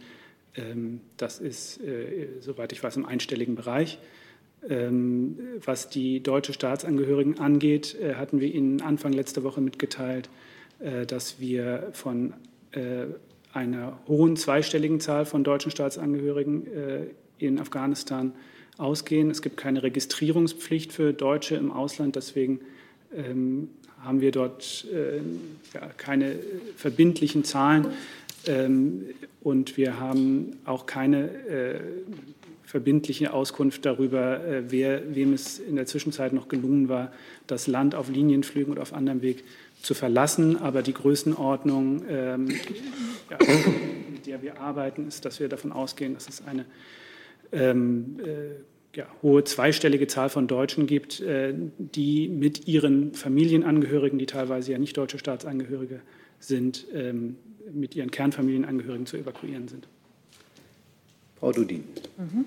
[0.55, 3.99] Ähm, das ist, äh, soweit ich weiß, im einstelligen Bereich.
[4.63, 10.29] Was die deutsche Staatsangehörigen angeht, hatten wir Ihnen Anfang letzter Woche mitgeteilt,
[11.07, 12.33] dass wir von
[12.73, 13.07] äh,
[13.53, 17.07] einer hohen zweistelligen Zahl von deutschen Staatsangehörigen äh,
[17.39, 18.33] in Afghanistan
[18.79, 19.29] ausgehen.
[19.29, 22.61] Es gibt keine Registrierungspflicht für Deutsche im Ausland, deswegen
[23.13, 24.87] ähm, haben wir dort
[25.99, 26.37] keine
[26.77, 27.89] verbindlichen Zahlen
[28.47, 29.05] ähm,
[29.43, 31.29] und wir haben auch keine
[32.65, 37.13] verbindliche Auskunft darüber, wer, wem es in der Zwischenzeit noch gelungen war,
[37.47, 39.45] das Land auf Linienflügen oder auf anderem Weg
[39.83, 40.57] zu verlassen.
[40.57, 42.49] Aber die Größenordnung, ähm,
[43.31, 43.39] ja,
[44.13, 46.65] mit der wir arbeiten, ist, dass wir davon ausgehen, dass es eine
[47.53, 54.27] ähm, äh, ja, hohe zweistellige Zahl von Deutschen gibt, äh, die mit ihren Familienangehörigen, die
[54.27, 56.01] teilweise ja nicht deutsche Staatsangehörige
[56.39, 57.37] sind, ähm,
[57.73, 59.87] mit ihren Kernfamilienangehörigen zu evakuieren sind.
[61.39, 61.85] Frau Dudin.
[62.19, 62.45] Mhm.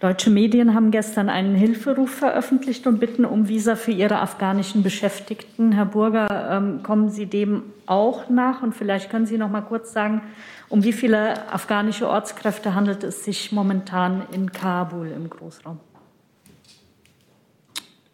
[0.00, 5.72] Deutsche Medien haben gestern einen Hilferuf veröffentlicht und bitten um Visa für ihre afghanischen Beschäftigten.
[5.72, 8.62] Herr Burger, ähm, kommen Sie dem auch nach?
[8.62, 10.20] Und vielleicht können Sie noch mal kurz sagen,
[10.68, 15.78] um wie viele afghanische Ortskräfte handelt es sich momentan in Kabul im Großraum?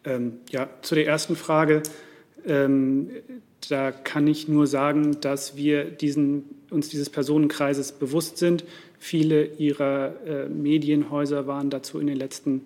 [0.04, 1.82] Ähm, ja, zu der ersten Frage.
[2.46, 3.10] Ähm,
[3.68, 8.64] da kann ich nur sagen, dass wir diesen, uns dieses Personenkreises bewusst sind.
[8.98, 12.62] Viele ihrer äh, Medienhäuser waren dazu in den letzten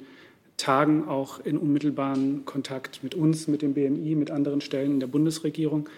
[0.57, 5.09] Tagen auch in unmittelbaren Kontakt mit uns, mit dem BMI, mit anderen Stellen in der
[5.09, 5.89] Bundesregierung.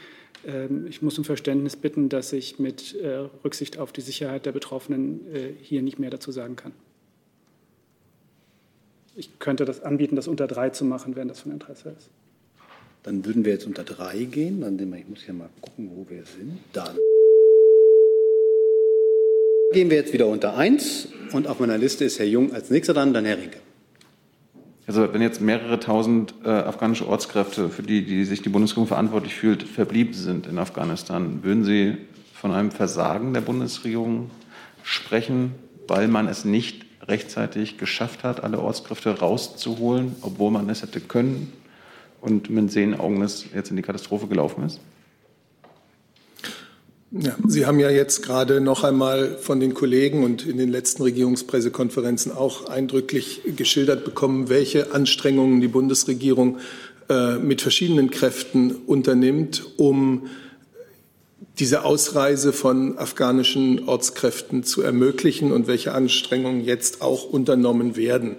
[0.47, 4.53] Ähm, ich muss um Verständnis bitten, dass ich mit äh, Rücksicht auf die Sicherheit der
[4.53, 6.73] Betroffenen äh, hier nicht mehr dazu sagen kann.
[9.15, 12.11] Ich könnte das anbieten, das unter drei zu machen, wenn das von Interesse ist.
[13.07, 14.63] Dann würden wir jetzt unter drei gehen.
[14.63, 16.59] Dann, ich muss ja mal gucken, wo wir sind.
[16.73, 16.97] Dann.
[19.73, 22.95] Gehen wir jetzt wieder unter 1 und auf meiner Liste ist Herr Jung als nächster
[22.95, 23.59] dran, dann Herr Rinke.
[24.89, 29.35] Also wenn jetzt mehrere tausend äh, afghanische Ortskräfte, für die, die sich die Bundesregierung verantwortlich
[29.35, 31.97] fühlt, verblieben sind in Afghanistan, würden Sie
[32.33, 34.31] von einem Versagen der Bundesregierung
[34.83, 35.53] sprechen,
[35.87, 41.53] weil man es nicht rechtzeitig geschafft hat, alle Ortskräfte rauszuholen, obwohl man es hätte können
[42.27, 44.81] und mit Sehenaugen es jetzt in die Katastrophe gelaufen ist?
[47.13, 51.05] Ja, Sie haben ja jetzt gerade noch einmal von den Kollegen und in den letzten
[51.05, 56.59] Regierungspressekonferenzen auch eindrücklich geschildert bekommen, welche Anstrengungen die Bundesregierung
[57.09, 60.27] äh, mit verschiedenen Kräften unternimmt, um
[61.61, 68.37] diese Ausreise von afghanischen Ortskräften zu ermöglichen und welche Anstrengungen jetzt auch unternommen werden.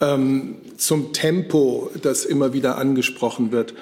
[0.00, 3.74] Ähm, zum Tempo, das immer wieder angesprochen wird.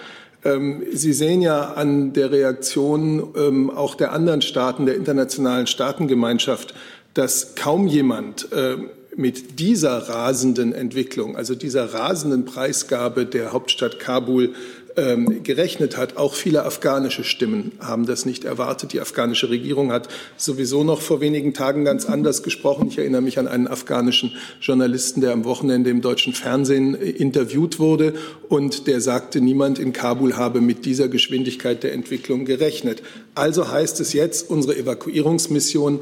[0.44, 6.74] Ähm, Sie sehen ja an der Reaktion ähm, auch der anderen Staaten, der internationalen Staatengemeinschaft,
[7.14, 8.76] dass kaum jemand äh,
[9.16, 14.54] mit dieser rasenden Entwicklung, also dieser rasenden Preisgabe der Hauptstadt Kabul
[14.96, 16.16] ähm, gerechnet hat.
[16.16, 18.92] Auch viele afghanische Stimmen haben das nicht erwartet.
[18.92, 22.88] Die afghanische Regierung hat sowieso noch vor wenigen Tagen ganz anders gesprochen.
[22.88, 27.78] Ich erinnere mich an einen afghanischen Journalisten, der am Wochenende im deutschen Fernsehen äh, interviewt
[27.78, 28.14] wurde
[28.48, 33.02] und der sagte, niemand in Kabul habe mit dieser Geschwindigkeit der Entwicklung gerechnet.
[33.34, 36.00] Also heißt es jetzt, unsere Evakuierungsmission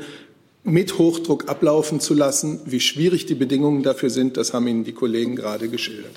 [0.62, 2.60] mit Hochdruck ablaufen zu lassen.
[2.64, 6.12] Wie schwierig die Bedingungen dafür sind, das haben Ihnen die Kollegen gerade geschildert.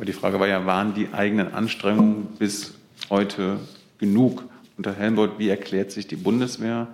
[0.00, 2.72] Aber die Frage war ja, waren die eigenen Anstrengungen bis
[3.10, 3.58] heute
[3.98, 4.44] genug?
[4.78, 6.88] Unter Helmholtz, wie erklärt sich die Bundeswehr,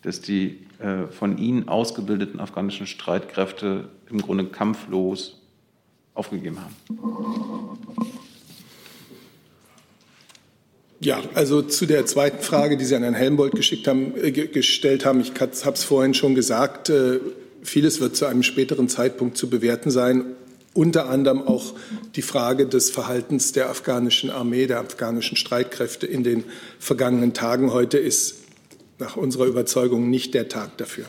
[0.00, 5.38] dass die äh, von Ihnen ausgebildeten afghanischen Streitkräfte im Grunde kampflos
[6.14, 6.74] aufgegeben haben?
[11.00, 15.04] Ja, also zu der zweiten Frage, die Sie an Herrn Helmbold geschickt haben, äh, gestellt
[15.04, 15.20] haben.
[15.20, 16.88] Ich habe es vorhin schon gesagt.
[16.88, 17.20] Äh,
[17.62, 20.24] vieles wird zu einem späteren Zeitpunkt zu bewerten sein
[20.74, 21.74] unter anderem auch
[22.14, 26.44] die Frage des Verhaltens der afghanischen Armee, der afghanischen Streitkräfte in den
[26.78, 27.72] vergangenen Tagen.
[27.72, 28.36] Heute ist
[28.98, 31.06] nach unserer Überzeugung nicht der Tag dafür.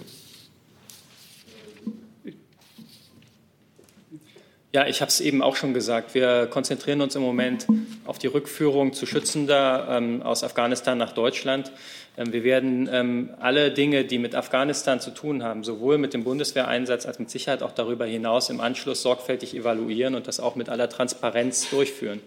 [4.72, 6.14] Ja, ich habe es eben auch schon gesagt.
[6.14, 7.66] Wir konzentrieren uns im Moment
[8.06, 11.72] auf die Rückführung zu Schützender ähm, aus Afghanistan nach Deutschland.
[12.18, 16.24] Ähm, wir werden ähm, alle Dinge, die mit Afghanistan zu tun haben, sowohl mit dem
[16.24, 20.70] Bundeswehreinsatz als mit Sicherheit auch darüber hinaus im Anschluss sorgfältig evaluieren und das auch mit
[20.70, 22.22] aller Transparenz durchführen.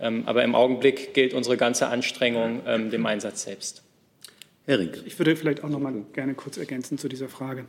[0.00, 3.84] Ähm, aber im Augenblick gilt unsere ganze Anstrengung dem Einsatz selbst.
[4.66, 5.02] Herr Rink.
[5.06, 7.66] Ich würde vielleicht auch noch mal gerne kurz ergänzen zu dieser Frage.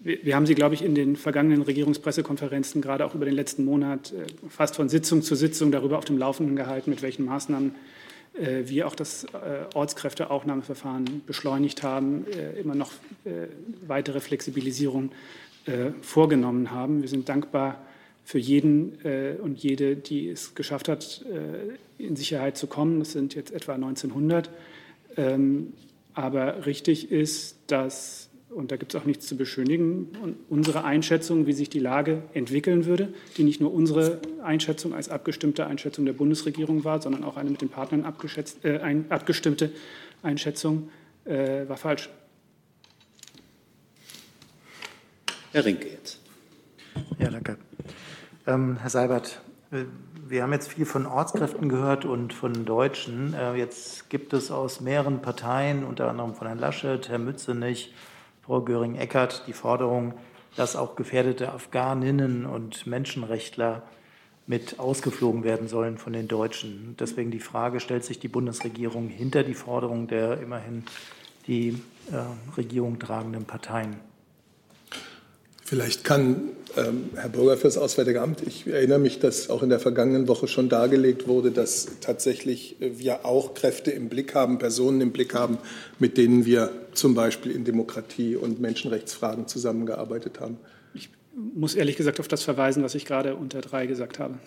[0.00, 4.12] Wir haben Sie, glaube ich, in den vergangenen Regierungspressekonferenzen, gerade auch über den letzten Monat,
[4.12, 7.74] äh, fast von Sitzung zu Sitzung darüber auf dem Laufenden gehalten, mit welchen Maßnahmen
[8.34, 12.26] äh, wir auch das äh, Ortskräfteaufnahmeverfahren beschleunigt haben,
[12.60, 12.92] immer noch
[13.86, 15.10] weitere Flexibilisierung
[16.00, 17.02] vorgenommen haben.
[17.02, 17.82] Wir sind dankbar
[18.24, 21.24] für jeden und jede, die es geschafft hat,
[21.98, 23.00] in Sicherheit zu kommen.
[23.00, 24.50] Das sind jetzt etwa 1900.
[25.16, 25.72] Ähm,
[26.14, 31.52] aber richtig ist, dass und da gibt es auch nichts zu beschönigen, unsere Einschätzung, wie
[31.52, 36.84] sich die Lage entwickeln würde, die nicht nur unsere Einschätzung als abgestimmte Einschätzung der Bundesregierung
[36.84, 38.04] war, sondern auch eine mit den Partnern
[38.62, 39.70] äh, ein, abgestimmte
[40.22, 40.90] Einschätzung,
[41.24, 42.08] äh, war falsch.
[45.52, 46.20] Herr Rinke jetzt.
[47.18, 47.58] Ja, danke.
[48.46, 49.84] Ähm, Herr Seibert, äh,
[50.26, 53.34] wir haben jetzt viel von Ortskräften gehört und von Deutschen.
[53.34, 57.94] Äh, jetzt gibt es aus mehreren Parteien, unter anderem von Herrn Laschet, Herrn Mützenich,
[58.48, 60.14] Frau Göring-Eckardt die Forderung,
[60.56, 63.82] dass auch gefährdete Afghaninnen und Menschenrechtler
[64.46, 66.96] mit ausgeflogen werden sollen von den Deutschen.
[66.98, 70.84] Deswegen die Frage, stellt sich die Bundesregierung hinter die Forderung der immerhin
[71.46, 71.78] die
[72.10, 73.96] äh, Regierung tragenden Parteien?
[75.68, 79.68] Vielleicht kann ähm, Herr Bürger für das Auswärtige Amt, ich erinnere mich, dass auch in
[79.68, 84.58] der vergangenen Woche schon dargelegt wurde, dass tatsächlich äh, wir auch Kräfte im Blick haben,
[84.58, 85.58] Personen im Blick haben,
[85.98, 90.56] mit denen wir zum Beispiel in Demokratie- und Menschenrechtsfragen zusammengearbeitet haben.
[90.94, 94.38] Ich muss ehrlich gesagt auf das verweisen, was ich gerade unter drei gesagt habe.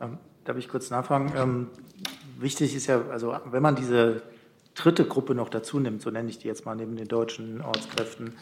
[0.00, 1.32] Ähm, darf ich kurz nachfragen?
[1.36, 1.66] Ähm,
[2.40, 4.22] wichtig ist ja, also wenn man diese
[4.78, 8.34] dritte Gruppe noch dazu nimmt, so nenne ich die jetzt mal neben den deutschen Ortskräften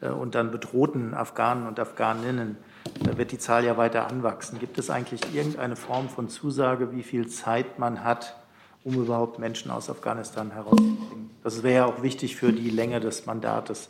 [0.00, 2.56] äh, und dann bedrohten Afghanen und Afghaninnen,
[3.02, 4.58] da wird die Zahl ja weiter anwachsen.
[4.58, 8.36] Gibt es eigentlich irgendeine Form von Zusage, wie viel Zeit man hat,
[8.82, 11.30] um überhaupt Menschen aus Afghanistan herauszubringen?
[11.42, 13.88] Das wäre ja auch wichtig für die Länge des Mandates,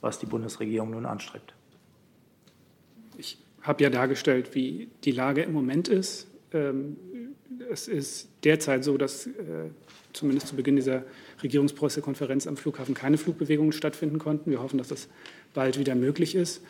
[0.00, 1.54] was die Bundesregierung nun anstrebt.
[3.18, 6.28] Ich habe ja dargestellt, wie die Lage im Moment ist.
[6.52, 6.96] Ähm,
[7.70, 9.70] es ist derzeit so, dass äh,
[10.12, 11.04] zumindest zu Beginn dieser
[11.42, 14.50] Regierungspressekonferenz am Flughafen keine Flugbewegungen stattfinden konnten.
[14.50, 15.08] Wir hoffen, dass das
[15.54, 16.62] bald wieder möglich ist.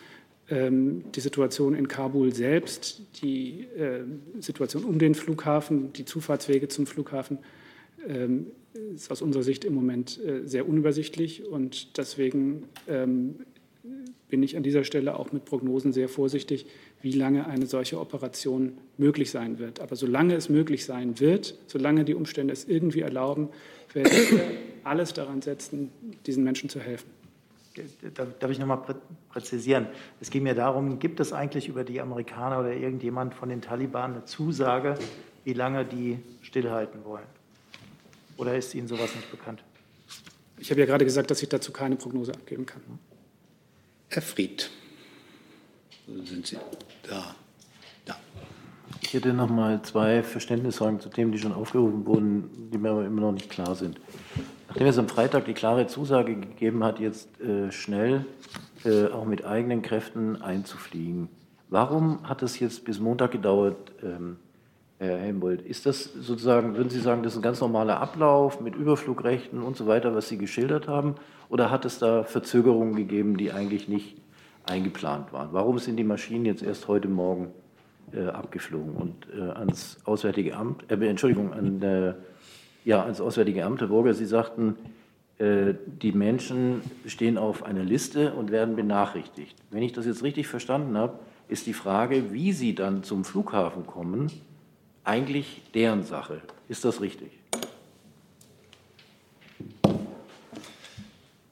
[0.49, 4.01] ähm, die Situation in Kabul selbst, die äh,
[4.39, 7.39] Situation um den Flughafen, die Zufahrtswege zum Flughafen
[8.07, 8.47] ähm,
[8.95, 13.35] ist aus unserer Sicht im Moment äh, sehr unübersichtlich und deswegen ähm,
[14.29, 16.65] bin ich an dieser Stelle auch mit Prognosen sehr vorsichtig,
[17.03, 19.81] wie lange eine solche Operation möglich sein wird.
[19.81, 23.49] Aber solange es möglich sein wird, solange die Umstände es irgendwie erlauben,
[23.91, 24.41] werden wir
[24.85, 25.91] alles daran setzen,
[26.25, 27.09] diesen Menschen zu helfen.
[28.39, 28.85] Darf ich noch mal
[29.29, 29.87] präzisieren?
[30.21, 34.13] Es geht mir darum, gibt es eigentlich über die Amerikaner oder irgendjemand von den Taliban
[34.13, 34.97] eine Zusage,
[35.43, 37.25] wie lange die stillhalten wollen?
[38.37, 39.61] Oder ist Ihnen sowas nicht bekannt?
[40.57, 42.81] Ich habe ja gerade gesagt, dass ich dazu keine Prognose abgeben kann.
[44.07, 44.69] Herr Fried,
[46.07, 46.57] sind Sie
[47.03, 47.35] da?
[48.05, 48.15] Da.
[49.01, 53.05] Ich hätte noch mal zwei Verständnisfragen zu Themen, die schon aufgerufen wurden, die mir aber
[53.05, 53.99] immer noch nicht klar sind.
[54.67, 58.25] Nachdem es am Freitag die klare Zusage gegeben hat, jetzt äh, schnell
[58.85, 61.29] äh, auch mit eigenen Kräften einzufliegen,
[61.69, 64.37] warum hat es jetzt bis Montag gedauert, ähm,
[64.97, 65.61] Herr Helmbold?
[65.61, 69.77] Ist das sozusagen, würden Sie sagen, das ist ein ganz normaler Ablauf mit Überflugrechten und
[69.77, 71.15] so weiter, was Sie geschildert haben?
[71.49, 74.17] Oder hat es da Verzögerungen gegeben, die eigentlich nicht
[74.65, 75.49] eingeplant waren?
[75.51, 77.47] Warum sind die Maschinen jetzt erst heute Morgen
[78.13, 78.95] äh, abgeflogen?
[78.95, 82.17] Und äh, ans Auswärtige Amt, äh, Entschuldigung, an der
[82.85, 84.75] ja, ans Auswärtige Amt, Herr Burger, Sie sagten,
[85.39, 89.55] äh, die Menschen stehen auf einer Liste und werden benachrichtigt.
[89.71, 93.85] Wenn ich das jetzt richtig verstanden habe, ist die Frage, wie Sie dann zum Flughafen
[93.87, 94.31] kommen,
[95.03, 96.41] eigentlich deren Sache.
[96.69, 97.31] Ist das richtig?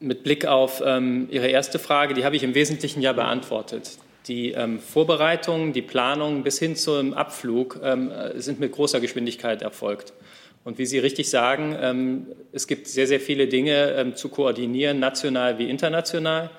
[0.02, 4.00] Mit Blick auf ähm, Ihre erste Frage, die habe ich im Wesentlichen ja beantwortet.
[4.28, 10.14] Die ähm, Vorbereitungen, die Planungen bis hin zum Abflug ähm, sind mit großer Geschwindigkeit erfolgt.
[10.64, 15.00] Und wie Sie richtig sagen, ähm, es gibt sehr, sehr viele Dinge ähm, zu koordinieren,
[15.00, 16.50] national wie international,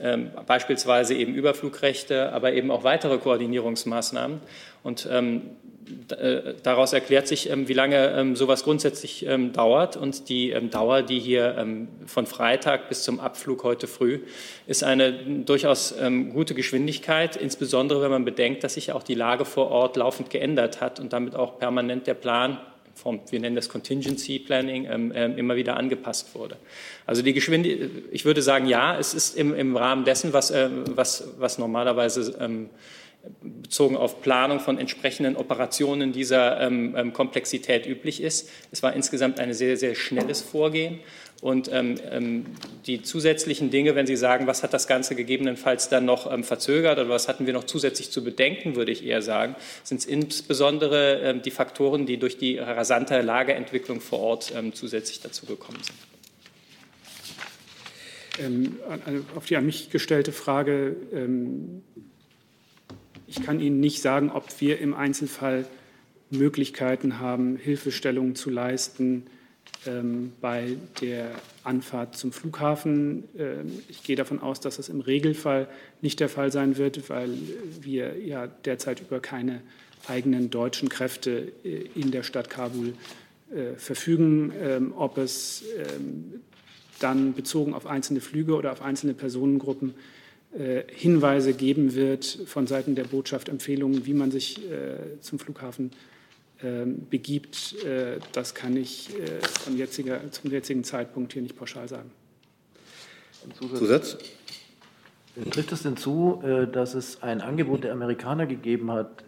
[0.00, 4.40] ähm, beispielsweise eben Überflugrechte, aber eben auch weitere Koordinierungsmaßnahmen.
[4.82, 5.40] Und äh,
[6.62, 9.96] daraus erklärt sich, wie lange sowas grundsätzlich dauert.
[9.96, 11.66] Und die Dauer, die hier
[12.06, 14.20] von Freitag bis zum Abflug heute früh,
[14.66, 15.94] ist eine durchaus
[16.32, 20.80] gute Geschwindigkeit, insbesondere wenn man bedenkt, dass sich auch die Lage vor Ort laufend geändert
[20.80, 22.58] hat und damit auch permanent der Plan
[22.98, 26.56] vom, wir nennen das Contingency Planning, ähm, ähm, immer wieder angepasst wurde.
[27.06, 30.68] Also die Geschwindigkeit, ich würde sagen, ja, es ist im, im Rahmen dessen, was, äh,
[30.88, 32.70] was, was normalerweise ähm,
[33.40, 38.50] bezogen auf Planung von entsprechenden Operationen dieser ähm, ähm, Komplexität üblich ist.
[38.70, 41.00] Es war insgesamt ein sehr, sehr schnelles Vorgehen.
[41.40, 42.46] Und ähm, ähm,
[42.86, 46.98] die zusätzlichen Dinge, wenn Sie sagen, was hat das Ganze gegebenenfalls dann noch ähm, verzögert
[46.98, 51.20] oder was hatten wir noch zusätzlich zu bedenken, würde ich eher sagen, sind es insbesondere
[51.20, 55.96] ähm, die Faktoren, die durch die rasante Lageentwicklung vor Ort ähm, zusätzlich dazu gekommen sind.
[59.34, 60.94] Auf die an mich gestellte Frage,
[63.28, 65.66] ich kann Ihnen nicht sagen, ob wir im Einzelfall
[66.30, 69.26] Möglichkeiten haben, Hilfestellungen zu leisten,
[69.86, 71.30] ähm, bei der
[71.62, 73.24] Anfahrt zum Flughafen.
[73.38, 75.68] Ähm, ich gehe davon aus, dass das im Regelfall
[76.00, 77.30] nicht der Fall sein wird, weil
[77.80, 79.60] wir ja derzeit über keine
[80.06, 82.94] eigenen deutschen Kräfte äh, in der Stadt Kabul
[83.54, 84.52] äh, verfügen.
[84.60, 85.64] Ähm, ob es
[86.98, 89.94] dann bezogen auf einzelne Flüge oder auf einzelne Personengruppen
[90.88, 94.60] Hinweise geben wird von Seiten der Botschaft, Empfehlungen, wie man sich
[95.20, 95.90] zum Flughafen
[96.60, 102.10] ähm, begibt, äh, das kann ich äh, jetziger, zum jetzigen Zeitpunkt hier nicht pauschal sagen.
[103.78, 104.18] Zusatz?
[105.52, 109.22] Trifft es denn zu, äh, dass es ein Angebot der Amerikaner gegeben hat,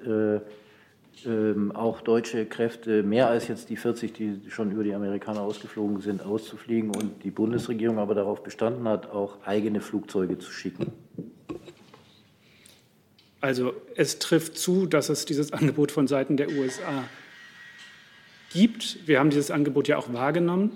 [1.26, 6.00] ähm, auch deutsche Kräfte, mehr als jetzt die 40, die schon über die Amerikaner ausgeflogen
[6.00, 10.92] sind, auszufliegen und die Bundesregierung aber darauf bestanden hat, auch eigene Flugzeuge zu schicken?
[13.40, 17.04] Also es trifft zu, dass es dieses Angebot von Seiten der USA
[18.52, 19.06] gibt.
[19.06, 20.72] Wir haben dieses Angebot ja auch wahrgenommen.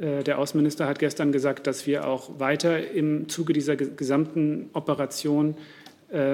[0.00, 5.56] Äh, der Außenminister hat gestern gesagt, dass wir auch weiter im Zuge dieser gesamten Operation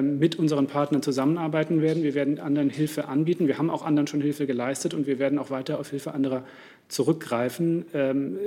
[0.02, 2.02] mit unseren Partnern zusammenarbeiten werden.
[2.02, 3.46] Wir werden anderen Hilfe anbieten.
[3.46, 6.44] Wir haben auch anderen schon Hilfe geleistet und wir werden auch weiter auf Hilfe anderer
[6.88, 7.84] zurückgreifen.
[7.94, 8.38] Ähm,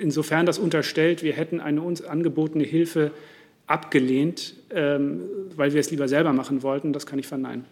[0.00, 3.12] insofern das unterstellt, wir hätten eine uns angebotene Hilfe
[3.66, 5.22] abgelehnt, ähm,
[5.54, 6.92] weil wir es lieber selber machen wollten.
[6.92, 7.64] Das kann ich verneinen.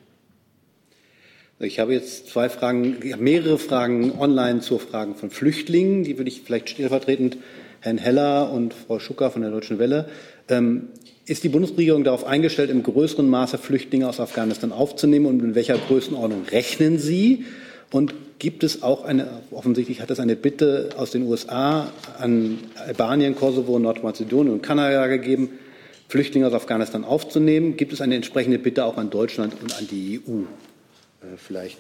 [1.60, 6.04] Ich habe jetzt zwei Fragen, mehrere Fragen online zu Fragen von Flüchtlingen.
[6.04, 7.36] Die würde ich vielleicht stellvertretend
[7.80, 10.08] Herrn Heller und Frau Schucker von der Deutschen Welle.
[10.48, 10.88] Ähm,
[11.28, 15.76] ist die Bundesregierung darauf eingestellt, im größeren Maße Flüchtlinge aus Afghanistan aufzunehmen und in welcher
[15.76, 17.44] Größenordnung rechnen Sie?
[17.90, 23.34] Und gibt es auch eine, offensichtlich hat es eine Bitte aus den USA an Albanien,
[23.34, 25.50] Kosovo, Nordmazedonien und Kanada gegeben,
[26.08, 27.76] Flüchtlinge aus Afghanistan aufzunehmen.
[27.76, 30.40] Gibt es eine entsprechende Bitte auch an Deutschland und an die EU?
[30.40, 31.78] Äh, vielleicht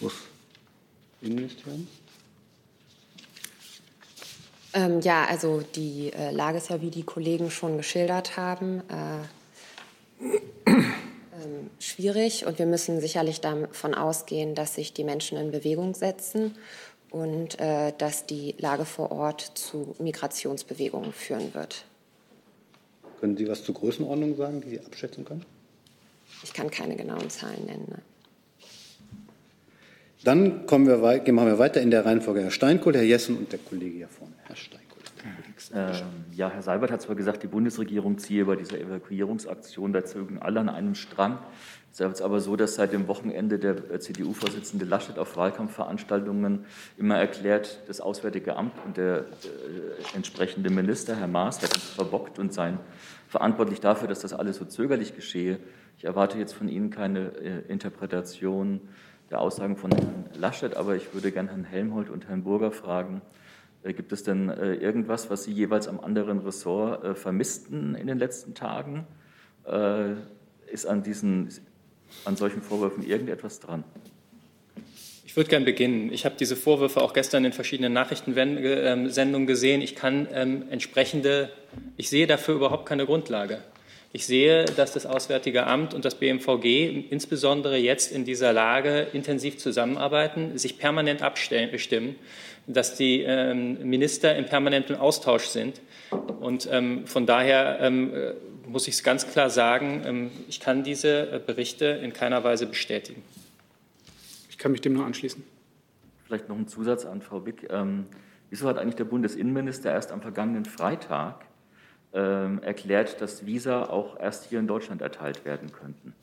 [0.00, 0.14] muss
[1.22, 1.86] Innenministerium.
[4.74, 10.26] Ähm, ja, also die äh, Lage ist ja, wie die Kollegen schon geschildert haben, äh,
[10.66, 16.56] ähm, schwierig und wir müssen sicherlich davon ausgehen, dass sich die Menschen in Bewegung setzen
[17.10, 21.84] und äh, dass die Lage vor Ort zu Migrationsbewegungen führen wird.
[23.20, 25.46] Können Sie was zur Größenordnung sagen, die Sie abschätzen können?
[26.42, 27.86] Ich kann keine genauen Zahlen nennen.
[27.88, 28.02] Nein.
[30.24, 33.60] Dann kommen wir, machen wir weiter in der Reihenfolge Herr Steinkohl, Herr Jessen und der
[33.60, 34.33] Kollege hier vorne.
[34.46, 34.94] Herr Steinkohl.
[35.72, 35.94] Ähm,
[36.32, 40.60] ja, Herr Seibert hat zwar gesagt, die Bundesregierung ziehe bei dieser Evakuierungsaktion der Zögen alle
[40.60, 41.38] an einem Strang.
[41.92, 46.66] Es ist aber so, dass seit dem Wochenende der äh, CDU-Vorsitzende Laschet auf Wahlkampfveranstaltungen
[46.98, 49.22] immer erklärt, das Auswärtige Amt und der äh,
[50.16, 52.78] entsprechende Minister, Herr Maas, hätten verbockt und seien
[53.28, 55.58] verantwortlich dafür, dass das alles so zögerlich geschehe.
[55.96, 58.80] Ich erwarte jetzt von Ihnen keine äh, Interpretation
[59.30, 63.22] der Aussagen von Herrn Laschet, aber ich würde gerne Herrn Helmholt und Herrn Burger fragen,
[63.92, 68.18] Gibt es denn äh, irgendwas, was Sie jeweils am anderen Ressort äh, vermissten in den
[68.18, 69.06] letzten Tagen?
[70.70, 71.48] Ist an, diesen,
[72.26, 73.82] an solchen Vorwürfen irgendetwas dran?
[75.24, 76.12] Ich würde gerne beginnen.
[76.12, 79.80] Ich habe diese Vorwürfe auch gestern in verschiedenen Nachrichtensendungen gesehen.
[79.80, 81.50] Ich kann ähm, entsprechende,
[81.96, 83.58] ich sehe dafür überhaupt keine Grundlage.
[84.16, 89.58] Ich sehe, dass das Auswärtige Amt und das BMVG insbesondere jetzt in dieser Lage intensiv
[89.58, 92.14] zusammenarbeiten, sich permanent abstimmen,
[92.68, 95.80] dass die ähm, Minister im permanenten Austausch sind.
[96.38, 98.34] Und ähm, von daher ähm, äh,
[98.68, 103.20] muss ich es ganz klar sagen, ich kann diese äh, Berichte in keiner Weise bestätigen.
[104.48, 105.42] Ich kann mich dem nur anschließen.
[106.24, 107.68] Vielleicht noch ein Zusatz an Frau Wick.
[108.48, 111.46] wieso hat eigentlich der Bundesinnenminister erst am vergangenen Freitag
[112.18, 116.14] erklärt, dass Visa auch erst hier in Deutschland erteilt werden könnten.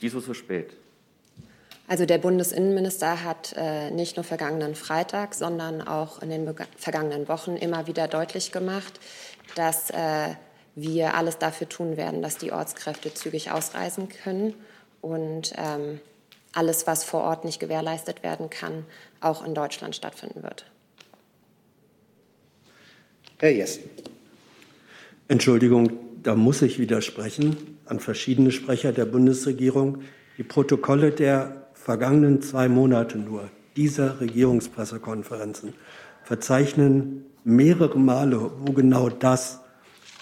[0.00, 0.76] Wieso so spät?
[1.88, 7.56] Also der Bundesinnenminister hat äh, nicht nur vergangenen Freitag, sondern auch in den vergangenen Wochen
[7.56, 9.00] immer wieder deutlich gemacht,
[9.56, 10.34] dass äh,
[10.74, 14.54] wir alles dafür tun werden, dass die Ortskräfte zügig ausreisen können
[15.00, 16.00] und ähm,
[16.54, 18.86] alles, was vor Ort nicht gewährleistet werden kann,
[19.20, 20.66] auch in Deutschland stattfinden wird.
[23.38, 23.82] Herr Jessen.
[25.28, 25.92] Entschuldigung,
[26.22, 27.56] da muss ich widersprechen
[27.86, 30.02] an verschiedene Sprecher der Bundesregierung.
[30.38, 35.74] Die Protokolle der vergangenen zwei Monate nur dieser Regierungspressekonferenzen
[36.24, 39.60] verzeichnen mehrere Male, wo genau das,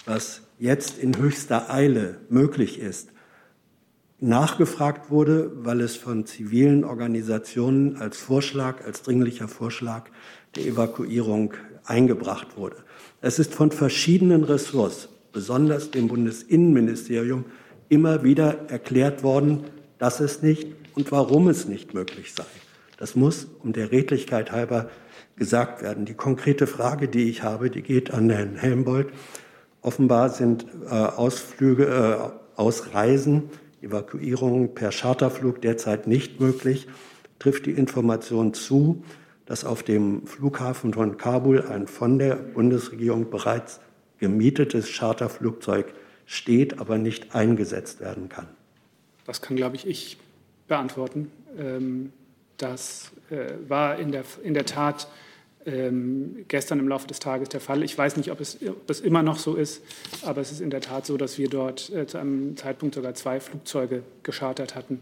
[0.05, 3.09] was jetzt in höchster Eile möglich ist,
[4.19, 10.09] nachgefragt wurde, weil es von zivilen Organisationen als Vorschlag, als dringlicher Vorschlag
[10.55, 11.53] der Evakuierung
[11.85, 12.77] eingebracht wurde.
[13.21, 17.45] Es ist von verschiedenen Ressorts, besonders dem Bundesinnenministerium,
[17.87, 19.65] immer wieder erklärt worden,
[19.99, 22.45] dass es nicht und warum es nicht möglich sei.
[22.97, 24.89] Das muss um der Redlichkeit halber
[25.35, 26.05] gesagt werden.
[26.05, 29.09] Die konkrete Frage, die ich habe, die geht an Herrn Helmbold.
[29.81, 33.49] Offenbar sind äh, Ausflüge, äh, Ausreisen,
[33.81, 36.87] Evakuierungen per Charterflug derzeit nicht möglich.
[37.39, 39.03] Trifft die Information zu,
[39.45, 43.79] dass auf dem Flughafen von Kabul ein von der Bundesregierung bereits
[44.19, 45.93] gemietetes Charterflugzeug
[46.25, 48.47] steht, aber nicht eingesetzt werden kann.
[49.25, 50.17] Das kann, glaube ich, ich
[50.67, 51.31] beantworten.
[51.57, 52.13] Ähm,
[52.57, 55.07] das äh, war in der, in der Tat
[55.65, 57.83] ähm, gestern im Laufe des Tages der Fall.
[57.83, 59.83] Ich weiß nicht, ob es, ob es immer noch so ist,
[60.23, 63.15] aber es ist in der Tat so, dass wir dort äh, zu einem Zeitpunkt sogar
[63.15, 65.01] zwei Flugzeuge geschartert hatten,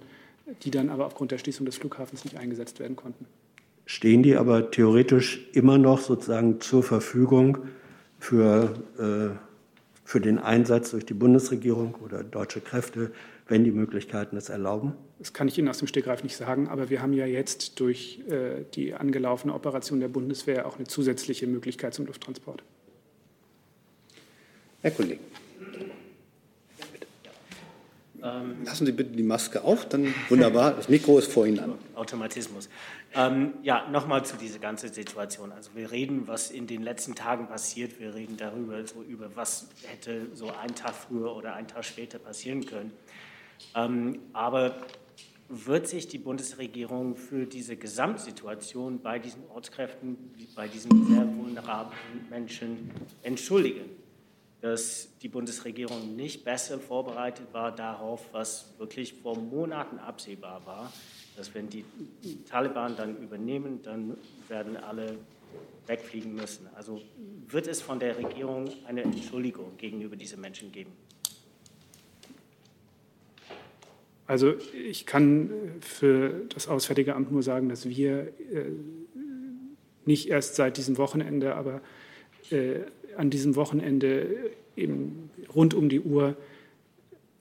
[0.63, 3.25] die dann aber aufgrund der Schließung des Flughafens nicht eingesetzt werden konnten
[3.89, 7.57] stehen die aber theoretisch immer noch sozusagen zur Verfügung
[8.19, 9.35] für, äh,
[10.05, 13.11] für den Einsatz durch die Bundesregierung oder deutsche Kräfte,
[13.47, 14.93] wenn die Möglichkeiten es erlauben?
[15.17, 18.21] Das kann ich Ihnen aus dem Stegreif nicht sagen, aber wir haben ja jetzt durch
[18.29, 22.61] äh, die angelaufene Operation der Bundeswehr auch eine zusätzliche Möglichkeit zum Lufttransport.
[24.83, 25.19] Herr Kollege.
[28.23, 30.73] Ähm, Lassen Sie bitte die Maske auf, dann wunderbar.
[30.73, 31.73] Das Mikro ist vor Ihnen an.
[31.95, 32.69] Automatismus.
[33.13, 35.51] Ähm, ja, nochmal zu dieser ganzen Situation.
[35.51, 37.99] Also wir reden, was in den letzten Tagen passiert.
[37.99, 42.19] Wir reden darüber, so über was hätte so einen Tag früher oder einen Tag später
[42.19, 42.91] passieren können.
[43.75, 44.75] Ähm, aber
[45.49, 50.17] wird sich die Bundesregierung für diese Gesamtsituation bei diesen Ortskräften,
[50.55, 52.91] bei diesen sehr vulnerablen Menschen
[53.23, 53.89] entschuldigen?
[54.61, 60.91] Dass die Bundesregierung nicht besser vorbereitet war darauf, was wirklich vor Monaten absehbar war,
[61.37, 61.85] dass wenn die
[62.49, 64.17] Taliban dann übernehmen, dann
[64.49, 65.17] werden alle
[65.87, 66.67] wegfliegen müssen.
[66.75, 67.01] Also
[67.47, 70.91] wird es von der Regierung eine Entschuldigung gegenüber diesen Menschen geben?
[74.27, 75.49] Also ich kann
[75.81, 78.69] für das Auswärtige Amt nur sagen, dass wir äh,
[80.05, 81.81] nicht erst seit diesem Wochenende, aber
[82.51, 82.81] äh,
[83.17, 84.27] an diesem Wochenende
[84.75, 86.35] eben rund um die Uhr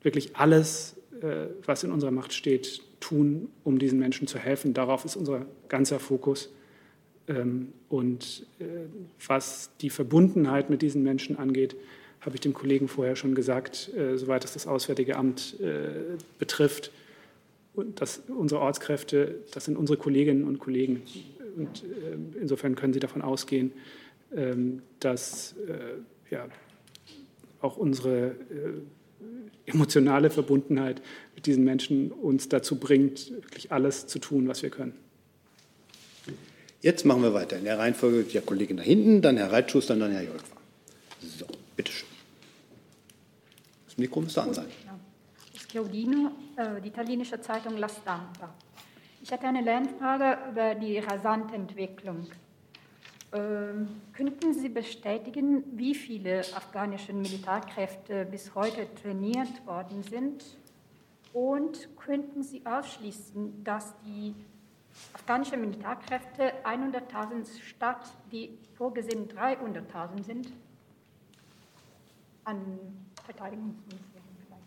[0.02, 4.74] wirklich alles, äh, was in unserer Macht steht, tun, um diesen Menschen zu helfen.
[4.74, 6.50] Darauf ist unser ganzer Fokus.
[7.28, 8.46] Ähm, und
[9.26, 11.76] was die Verbundenheit mit diesen Menschen angeht,
[12.20, 16.90] habe ich dem Kollegen vorher schon gesagt, äh, soweit es das Auswärtige Amt äh, betrifft.
[17.94, 21.02] Dass unsere Ortskräfte, das sind unsere Kolleginnen und Kollegen.
[21.56, 23.72] Und äh, insofern können Sie davon ausgehen,
[25.00, 26.46] dass äh, ja,
[27.60, 31.02] auch unsere äh, emotionale Verbundenheit
[31.34, 34.94] mit diesen Menschen uns dazu bringt, wirklich alles zu tun, was wir können.
[36.80, 37.58] Jetzt machen wir weiter.
[37.58, 40.56] In der Reihenfolge der Kollegin da hinten, dann Herr Reitschuster dann Herr Jolkwa.
[41.20, 42.08] So, bitteschön.
[43.98, 44.66] Mikro müsste an sein.
[45.70, 48.54] Schiodino, äh, die italienische Zeitung La Stampa.
[49.20, 52.26] Ich hatte eine Lernfrage über die rasante Entwicklung.
[53.30, 60.44] Ähm, könnten Sie bestätigen, wie viele afghanische Militärkräfte bis heute trainiert worden sind?
[61.34, 64.34] Und könnten Sie ausschließen, dass die
[65.12, 70.52] afghanischen Militärkräfte 100.000 statt die vorgesehen 300.000 sind?
[72.44, 72.78] An
[73.26, 74.62] Verteidigungsministerium vielleicht?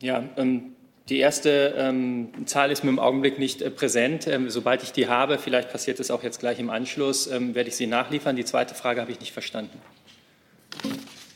[0.00, 0.76] Ja, ähm,
[1.12, 4.26] die erste ähm, Zahl ist mir im Augenblick nicht äh, präsent.
[4.26, 7.68] Ähm, sobald ich die habe, vielleicht passiert es auch jetzt gleich im Anschluss, ähm, werde
[7.68, 8.34] ich sie nachliefern.
[8.34, 9.78] Die zweite Frage habe ich nicht verstanden.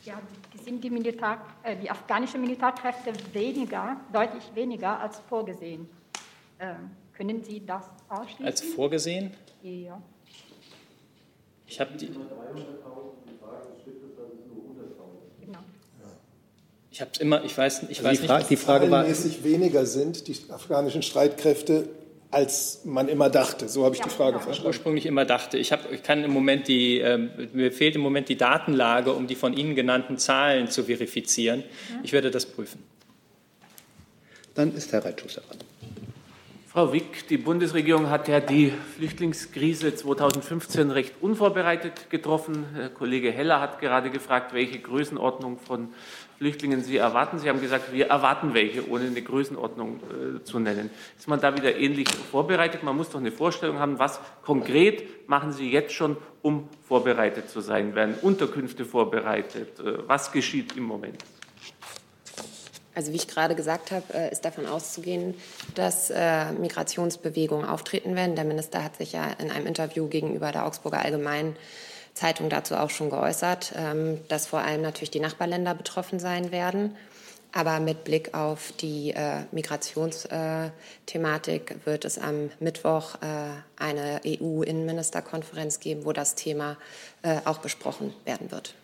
[0.06, 0.18] Ja,
[0.64, 5.86] sind die, Militär, äh, die afghanischen Militärkräfte weniger, deutlich weniger als vorgesehen.
[6.58, 8.46] Ähm, können Sie das ausschließen?
[8.46, 9.34] Als vorgesehen?
[9.62, 10.00] Ja.
[11.66, 12.08] Ich habe die.
[16.96, 18.50] Ich habe es immer, ich weiß, ich also weiß die Frage, nicht.
[18.52, 21.90] Die Frage war, weniger sind die afghanischen Streitkräfte,
[22.30, 23.68] als man immer dachte.
[23.68, 24.44] So habe ich ja, die Frage genau.
[24.44, 24.68] verstanden.
[24.68, 25.58] Ursprünglich immer dachte.
[25.58, 27.18] Ich, hab, ich kann im Moment die, äh,
[27.52, 31.58] mir fehlt im Moment die Datenlage, um die von Ihnen genannten Zahlen zu verifizieren.
[31.58, 32.00] Mhm.
[32.02, 32.82] Ich werde das prüfen.
[34.54, 35.58] Dann ist Herr Reitschuster dran.
[36.76, 42.66] Frau Wick, die Bundesregierung hat ja die Flüchtlingskrise 2015 recht unvorbereitet getroffen.
[42.74, 45.88] Herr Kollege Heller hat gerade gefragt, welche Größenordnung von
[46.38, 47.38] Flüchtlingen Sie erwarten.
[47.38, 50.00] Sie haben gesagt, wir erwarten welche, ohne eine Größenordnung
[50.40, 50.90] äh, zu nennen.
[51.18, 52.82] Ist man da wieder ähnlich vorbereitet?
[52.82, 57.60] Man muss doch eine Vorstellung haben, was konkret machen Sie jetzt schon, um vorbereitet zu
[57.60, 57.94] sein?
[57.94, 59.80] Werden Unterkünfte vorbereitet?
[59.80, 61.24] Äh, was geschieht im Moment?
[62.96, 65.34] Also wie ich gerade gesagt habe, äh, ist davon auszugehen,
[65.74, 68.36] dass äh, Migrationsbewegungen auftreten werden.
[68.36, 71.56] Der Minister hat sich ja in einem Interview gegenüber der Augsburger Allgemeinen
[72.16, 76.96] Zeitung dazu auch schon geäußert, ähm, dass vor allem natürlich die Nachbarländer betroffen sein werden.
[77.52, 86.04] Aber mit Blick auf die äh, Migrationsthematik wird es am Mittwoch äh, eine EU-Innenministerkonferenz geben,
[86.04, 86.76] wo das Thema
[87.22, 88.74] äh, auch besprochen werden wird.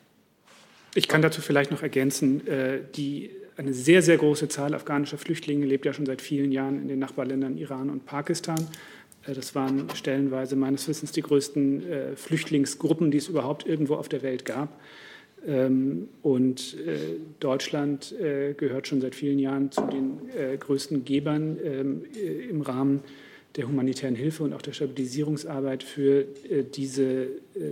[0.95, 5.67] Ich kann dazu vielleicht noch ergänzen, äh, die, eine sehr, sehr große Zahl afghanischer Flüchtlinge
[5.67, 8.67] lebt ja schon seit vielen Jahren in den Nachbarländern Iran und Pakistan.
[9.27, 14.09] Äh, das waren stellenweise meines Wissens die größten äh, Flüchtlingsgruppen, die es überhaupt irgendwo auf
[14.09, 14.81] der Welt gab.
[15.47, 20.21] Ähm, und äh, Deutschland gehört schon seit vielen Jahren zu den
[20.59, 22.05] größten Gebern ähm,
[22.49, 23.01] im Rahmen
[23.57, 26.25] der humanitären Hilfe und auch der Stabilisierungsarbeit für
[26.75, 27.29] diese,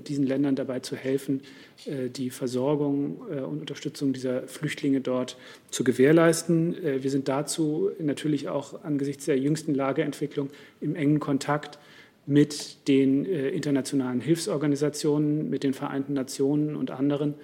[0.06, 1.40] diesen Ländern dabei zu helfen,
[1.86, 5.38] die Versorgung und Unterstützung dieser Flüchtlinge dort
[5.70, 6.76] zu gewährleisten.
[6.82, 10.50] Wir sind dazu natürlich auch angesichts der jüngsten Lageentwicklung
[10.82, 11.78] im engen Kontakt
[12.26, 17.34] mit den internationalen Hilfsorganisationen, mit den Vereinten Nationen und anderen,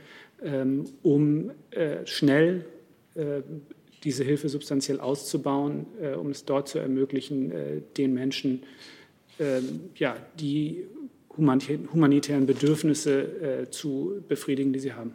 [0.45, 1.53] ähm, um
[2.05, 2.67] schnell
[4.07, 8.63] diese Hilfe substanziell auszubauen, äh, um es dort zu ermöglichen, äh, den Menschen
[9.39, 9.61] äh,
[9.97, 10.87] ja, die
[11.37, 15.13] humanitären Bedürfnisse äh, zu befriedigen, die sie haben.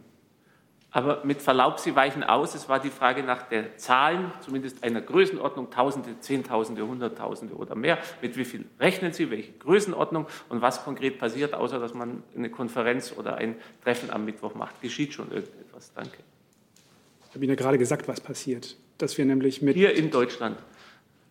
[0.94, 2.54] Aber mit Verlaub, Sie weichen aus.
[2.54, 7.96] Es war die Frage nach der Zahlen, zumindest einer Größenordnung, Tausende, Zehntausende, Hunderttausende oder mehr.
[8.20, 12.50] Mit wie viel rechnen Sie, welche Größenordnung und was konkret passiert, außer dass man eine
[12.50, 14.82] Konferenz oder ein Treffen am Mittwoch macht?
[14.82, 15.92] Geschieht schon irgendetwas?
[15.94, 16.18] Danke.
[17.30, 18.76] Ich habe Ihnen ja gerade gesagt, was passiert.
[19.02, 19.74] Dass wir nämlich mit.
[19.74, 20.56] Hier in Deutschland.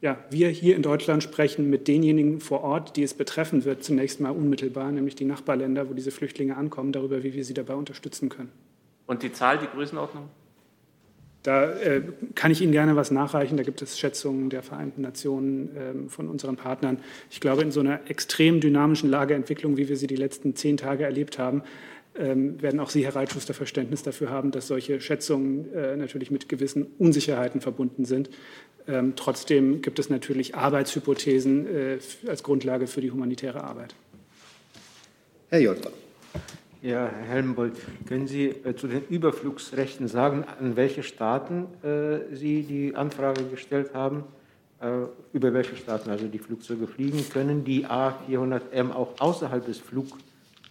[0.02, 4.20] Ja, wir hier in Deutschland sprechen mit denjenigen vor Ort, die es betreffen wird, zunächst
[4.20, 8.28] mal unmittelbar, nämlich die Nachbarländer, wo diese Flüchtlinge ankommen, darüber, wie wir sie dabei unterstützen
[8.28, 8.52] können.
[9.08, 10.28] Und die Zahl, die Größenordnung?
[11.44, 12.02] Da äh,
[12.36, 13.56] kann ich Ihnen gerne was nachreichen.
[13.56, 17.00] Da gibt es Schätzungen der Vereinten Nationen ähm, von unseren Partnern.
[17.30, 21.06] Ich glaube, in so einer extrem dynamischen Lageentwicklung, wie wir sie die letzten zehn Tage
[21.06, 21.64] erlebt haben,
[22.14, 26.88] werden auch Sie, Herr Reitschuster, Verständnis dafür haben, dass solche Schätzungen äh, natürlich mit gewissen
[26.98, 28.30] Unsicherheiten verbunden sind.
[28.88, 33.96] Ähm, trotzdem gibt es natürlich Arbeitshypothesen äh, als Grundlage für die humanitäre Arbeit.
[35.50, 35.92] Herr Jolter.
[36.82, 37.74] Ja, Herr Helmbold,
[38.08, 41.68] können Sie äh, zu den Überflugsrechten sagen, an welche Staaten
[42.32, 44.24] Sie die Anfrage gestellt haben?
[45.32, 47.24] Über welche Staaten also die Flugzeuge fliegen?
[47.30, 49.78] Können die A400M auch außerhalb des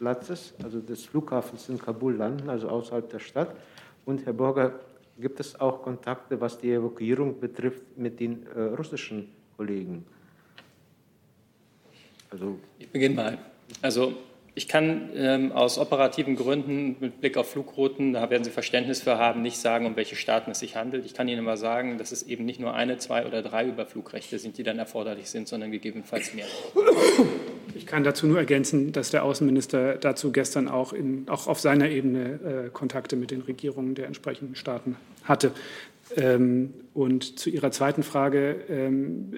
[0.01, 3.55] Flugplatzes, also des Flughafens in Kabul landen, also außerhalb der Stadt?
[4.07, 4.81] Und Herr Borger,
[5.19, 9.29] gibt es auch Kontakte, was die Evakuierung betrifft, mit den äh, russischen
[9.59, 10.07] Kollegen?
[12.31, 13.39] Also, ich beginne mal.
[13.83, 14.15] Also
[14.55, 19.19] ich kann ähm, aus operativen Gründen mit Blick auf Flugrouten, da werden Sie Verständnis für
[19.19, 21.05] haben, nicht sagen, um welche Staaten es sich handelt.
[21.05, 24.39] Ich kann Ihnen aber sagen, dass es eben nicht nur eine, zwei oder drei Überflugrechte
[24.39, 26.47] sind, die dann erforderlich sind, sondern gegebenenfalls mehr.
[27.75, 31.89] Ich kann dazu nur ergänzen, dass der Außenminister dazu gestern auch, in, auch auf seiner
[31.89, 35.53] Ebene äh, Kontakte mit den Regierungen der entsprechenden Staaten hatte.
[36.17, 38.57] Ähm, und zu Ihrer zweiten Frage.
[38.69, 39.35] Ähm,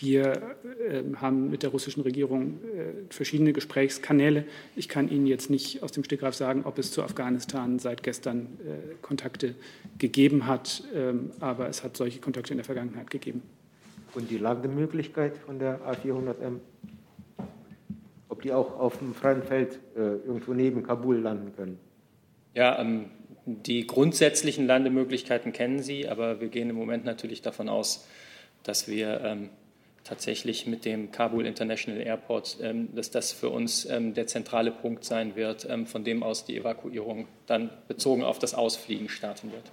[0.00, 0.56] wir
[0.88, 4.44] äh, haben mit der russischen Regierung äh, verschiedene Gesprächskanäle.
[4.74, 8.58] Ich kann Ihnen jetzt nicht aus dem Stegreif sagen, ob es zu Afghanistan seit gestern
[8.60, 9.54] äh, Kontakte
[9.98, 13.42] gegeben hat, ähm, aber es hat solche Kontakte in der Vergangenheit gegeben.
[14.14, 16.60] Und die Landemöglichkeit von der A400M?
[18.36, 21.78] Ob die auch auf dem freien Feld äh, irgendwo neben Kabul landen können?
[22.52, 23.06] Ja, ähm,
[23.46, 28.06] die grundsätzlichen Landemöglichkeiten kennen Sie, aber wir gehen im Moment natürlich davon aus,
[28.62, 29.48] dass wir ähm,
[30.04, 35.06] tatsächlich mit dem Kabul International Airport, ähm, dass das für uns ähm, der zentrale Punkt
[35.06, 39.64] sein wird, ähm, von dem aus die Evakuierung dann bezogen auf das Ausfliegen starten wird.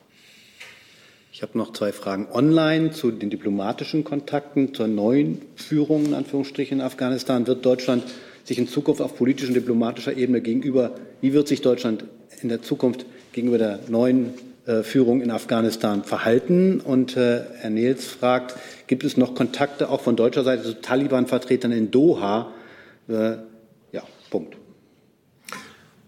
[1.34, 6.80] Ich habe noch zwei Fragen online zu den diplomatischen Kontakten, zur neuen Führung in Anführungsstrichen
[6.80, 7.46] in Afghanistan.
[7.46, 8.04] Wird Deutschland
[8.44, 12.06] sich in Zukunft auf politischer und diplomatischer Ebene gegenüber, wie wird sich Deutschland
[12.42, 14.34] in der Zukunft gegenüber der neuen
[14.66, 16.82] äh, Führung in Afghanistan verhalten?
[16.82, 18.56] Und äh, Herr Nils fragt,
[18.88, 22.52] gibt es noch Kontakte auch von deutscher Seite zu Taliban-Vertretern in Doha?
[23.08, 23.38] Äh,
[23.92, 24.58] ja, Punkt.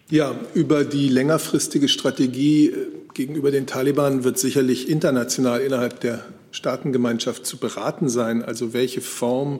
[0.09, 7.45] Ja, über die längerfristige Strategie äh, gegenüber den Taliban wird sicherlich international innerhalb der Staatengemeinschaft
[7.45, 8.43] zu beraten sein.
[8.43, 9.59] Also welche Form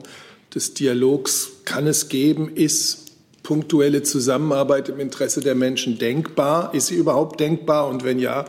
[0.54, 2.50] des Dialogs kann es geben?
[2.54, 3.06] Ist
[3.42, 6.74] punktuelle Zusammenarbeit im Interesse der Menschen denkbar?
[6.74, 7.88] Ist sie überhaupt denkbar?
[7.88, 8.46] Und wenn ja,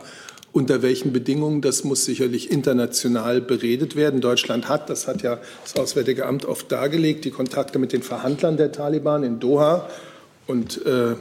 [0.52, 4.20] unter welchen Bedingungen, das muss sicherlich international beredet werden.
[4.20, 8.56] Deutschland hat, das hat ja das Auswärtige Amt oft dargelegt, die Kontakte mit den Verhandlern
[8.56, 9.88] der Taliban in Doha.
[10.46, 11.14] Und, äh,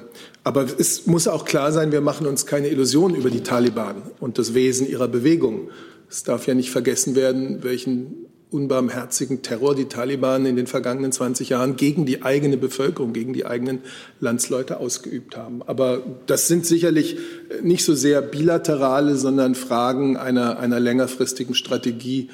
[0.43, 4.37] aber es muss auch klar sein, wir machen uns keine Illusionen über die Taliban und
[4.37, 5.69] das Wesen ihrer Bewegung.
[6.09, 11.49] Es darf ja nicht vergessen werden, welchen unbarmherzigen Terror die Taliban in den vergangenen 20
[11.49, 13.81] Jahren gegen die eigene Bevölkerung, gegen die eigenen
[14.19, 15.61] Landsleute ausgeübt haben.
[15.63, 17.17] Aber das sind sicherlich
[17.61, 22.29] nicht so sehr bilaterale, sondern Fragen einer, einer längerfristigen Strategie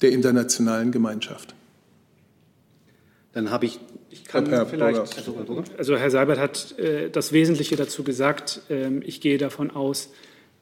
[0.00, 1.54] der internationalen Gemeinschaft.
[3.32, 3.78] Dann habe ich
[4.10, 5.28] ich kann Herr vielleicht,
[5.76, 8.62] also Herr Seibert hat äh, das Wesentliche dazu gesagt.
[8.70, 10.10] Ähm, ich gehe davon aus,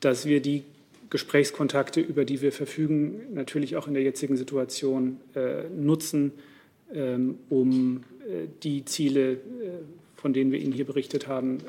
[0.00, 0.64] dass wir die
[1.10, 6.32] Gesprächskontakte, über die wir verfügen, natürlich auch in der jetzigen Situation äh, nutzen,
[6.92, 9.38] ähm, um äh, die Ziele, äh,
[10.16, 11.60] von denen wir Ihnen hier berichtet haben, äh,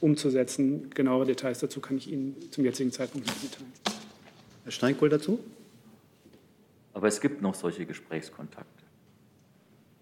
[0.00, 0.90] umzusetzen.
[0.90, 3.72] Genauere Details dazu kann ich Ihnen zum jetzigen Zeitpunkt nicht mitteilen.
[4.64, 5.40] Herr Steinkohl dazu?
[6.92, 8.84] Aber es gibt noch solche Gesprächskontakte.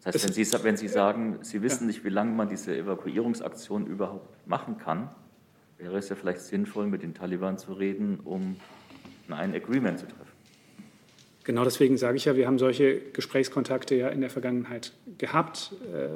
[0.03, 3.87] Das heißt, wenn Sie, wenn Sie sagen, Sie wissen nicht, wie lange man diese Evakuierungsaktion
[3.87, 5.11] überhaupt machen kann,
[5.77, 8.57] wäre es ja vielleicht sinnvoll, mit den Taliban zu reden, um
[9.37, 10.29] ein Agreement zu treffen.
[11.49, 15.73] Genau deswegen sage ich ja, wir haben solche Gesprächskontakte ja in der Vergangenheit gehabt.
[15.95, 16.09] Äh,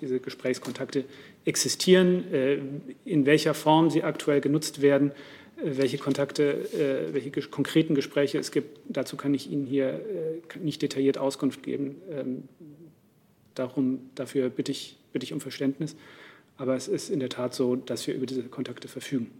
[0.00, 1.04] diese Gesprächskontakte
[1.44, 2.24] existieren.
[2.32, 2.58] Äh,
[3.04, 5.12] in welcher Form sie aktuell genutzt werden,
[5.56, 6.68] äh, welche Kontakte,
[7.12, 10.00] welche konkreten Gespräche es gibt, dazu kann ich Ihnen hier
[10.60, 11.94] nicht detailliert Auskunft geben.
[12.10, 12.42] Ähm,
[13.54, 15.94] darum, dafür bitte ich, bitte ich um Verständnis.
[16.56, 19.30] Aber es ist in der Tat so, dass wir über diese Kontakte verfügen.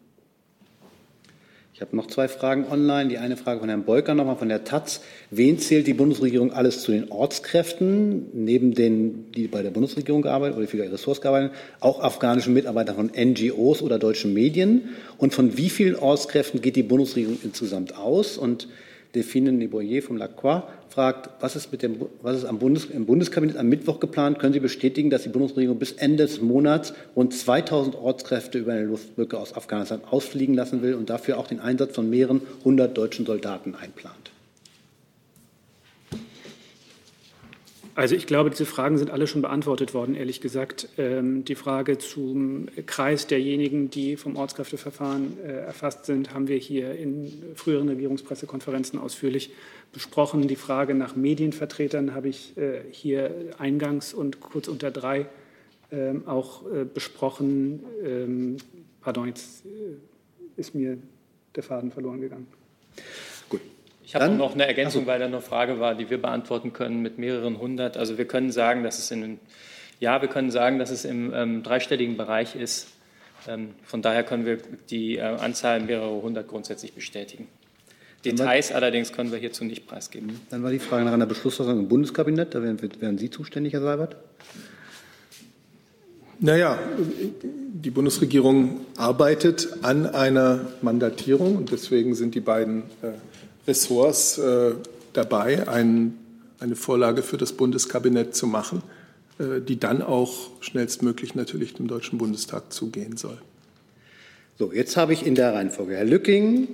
[1.75, 3.09] Ich habe noch zwei Fragen online.
[3.09, 5.01] Die eine Frage von Herrn Beuker nochmal von der Taz.
[5.31, 10.59] Wen zählt die Bundesregierung alles zu den Ortskräften, neben denen, die bei der Bundesregierung gearbeitet
[10.59, 14.91] oder für die Ressorts gearbeitet auch afghanischen Mitarbeiter von NGOs oder deutschen Medien?
[15.17, 18.37] Und von wie vielen Ortskräften geht die Bundesregierung insgesamt aus?
[18.37, 18.69] Und
[19.15, 23.57] Delphine Neboyer vom Lacroix fragt, was ist, mit dem, was ist am Bundes, im Bundeskabinett
[23.57, 24.39] am Mittwoch geplant?
[24.39, 28.85] Können Sie bestätigen, dass die Bundesregierung bis Ende des Monats rund 2000 Ortskräfte über eine
[28.85, 33.27] Luftbrücke aus Afghanistan ausfliegen lassen will und dafür auch den Einsatz von mehreren hundert deutschen
[33.27, 34.32] Soldaten einplant?
[37.95, 40.89] Also ich glaube, diese Fragen sind alle schon beantwortet worden, ehrlich gesagt.
[40.97, 46.95] Ähm, die Frage zum Kreis derjenigen, die vom Ortskräfteverfahren äh, erfasst sind, haben wir hier
[46.95, 49.51] in früheren Regierungspressekonferenzen ausführlich
[49.93, 50.49] besprochen.
[50.49, 55.27] Die Frage nach Medienvertretern habe ich äh, hier eingangs und kurz unter drei
[55.91, 57.85] ähm, auch äh, besprochen.
[58.03, 58.57] Ähm,
[59.03, 60.97] pardon, jetzt äh, ist mir
[61.55, 62.47] der Faden verloren gegangen.
[64.13, 67.17] Ich habe noch eine Ergänzung, weil da eine Frage war, die wir beantworten können mit
[67.17, 67.97] mehreren hundert.
[67.97, 69.41] Also wir können sagen, dass es in
[70.01, 72.89] ja, wir können sagen, dass es im ähm, dreistelligen Bereich ist.
[73.49, 74.59] Ähm, von daher können wir
[74.91, 77.49] die äh, Anzahl mehrerer hundert grundsätzlich bestätigen.
[78.23, 80.39] Details allerdings können wir hierzu nicht preisgeben.
[80.51, 82.55] Dann war die Frage nach einer Beschlussfassung im Bundeskabinett.
[82.55, 84.17] Da wären, wären Sie zuständig, Herr Seibert?
[86.39, 86.79] Naja,
[87.73, 93.13] die Bundesregierung arbeitet an einer Mandatierung und deswegen sind die beiden äh,
[93.67, 94.73] Ressorts äh,
[95.13, 96.19] dabei, ein,
[96.59, 98.83] eine Vorlage für das Bundeskabinett zu machen,
[99.39, 103.39] äh, die dann auch schnellstmöglich natürlich dem Deutschen Bundestag zugehen soll.
[104.59, 106.69] So, jetzt habe ich in der Reihenfolge Herr Lücking,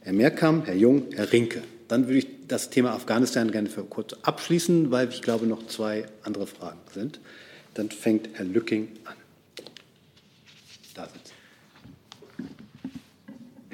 [0.00, 1.62] Herr Mehrkamp, Herr Jung, Herr Rinke.
[1.88, 6.06] Dann würde ich das Thema Afghanistan gerne für kurz abschließen, weil ich glaube, noch zwei
[6.22, 7.20] andere Fragen sind.
[7.74, 9.14] Dann fängt Herr Lücking an.
[10.94, 11.32] Da sitzt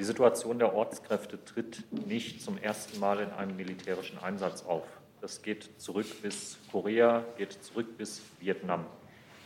[0.03, 4.83] die Situation der Ortskräfte tritt nicht zum ersten Mal in einem militärischen Einsatz auf.
[5.21, 8.85] Das geht zurück bis Korea, geht zurück bis Vietnam.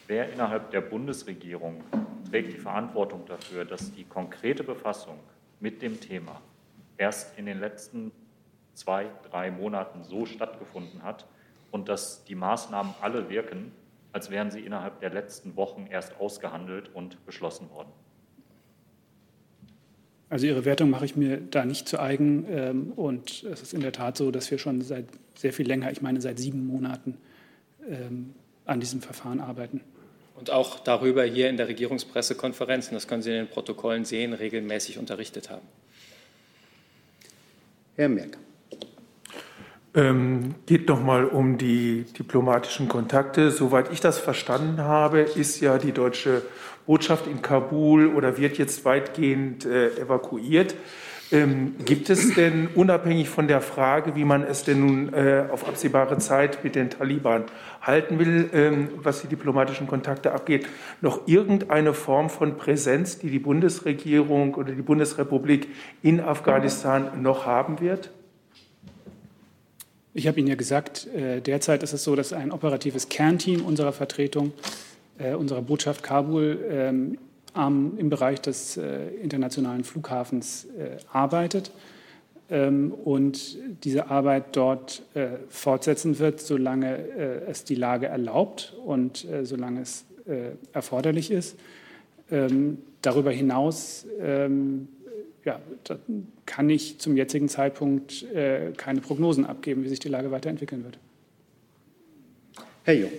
[0.08, 1.84] Wer innerhalb der Bundesregierung
[2.32, 5.20] trägt die Verantwortung dafür, dass die konkrete Befassung
[5.60, 6.42] mit dem Thema
[6.98, 8.12] erst in den letzten
[8.74, 11.28] zwei, drei Monaten so stattgefunden hat
[11.70, 13.74] und dass die Maßnahmen alle wirken,
[14.12, 17.92] als wären sie innerhalb der letzten Wochen erst ausgehandelt und beschlossen worden?
[20.30, 22.46] Also Ihre Wertung mache ich mir da nicht zu eigen.
[22.50, 25.06] Ähm, und es ist in der Tat so, dass wir schon seit
[25.36, 27.18] sehr viel länger, ich meine seit sieben Monaten,
[27.90, 28.34] ähm,
[28.66, 29.82] an diesem Verfahren arbeiten.
[30.36, 34.34] Und auch darüber hier in der Regierungspressekonferenz, und das können Sie in den Protokollen sehen,
[34.34, 35.66] regelmäßig unterrichtet haben.
[37.96, 38.38] Herr Merck.
[39.98, 43.50] Ähm, geht nochmal um die diplomatischen Kontakte.
[43.50, 46.44] Soweit ich das verstanden habe, ist ja die deutsche
[46.86, 50.76] Botschaft in Kabul oder wird jetzt weitgehend äh, evakuiert.
[51.32, 55.68] Ähm, gibt es denn unabhängig von der Frage, wie man es denn nun äh, auf
[55.68, 57.46] absehbare Zeit mit den Taliban
[57.82, 60.68] halten will, ähm, was die diplomatischen Kontakte abgeht,
[61.02, 65.70] noch irgendeine Form von Präsenz, die die Bundesregierung oder die Bundesrepublik
[66.04, 68.12] in Afghanistan noch haben wird?
[70.18, 73.94] Ich habe Ihnen ja gesagt, äh, derzeit ist es so, dass ein operatives Kernteam unserer
[73.94, 74.52] Vertretung
[75.20, 77.20] äh, unserer Botschaft Kabul ähm,
[77.56, 80.66] im Bereich des äh, internationalen Flughafens
[81.14, 81.70] arbeitet
[82.50, 85.04] ähm, und diese Arbeit dort
[85.50, 86.98] fortsetzen wird, solange
[87.48, 90.06] es die Lage erlaubt und solange es
[90.74, 91.58] erforderlich ist.
[92.30, 94.06] Ähm, darüber hinaus
[95.48, 95.60] ja,
[96.46, 98.26] kann ich zum jetzigen Zeitpunkt
[98.78, 101.00] keine Prognosen abgeben, wie sich die Lage weiterentwickeln wird.
[102.84, 103.12] Herr Jung.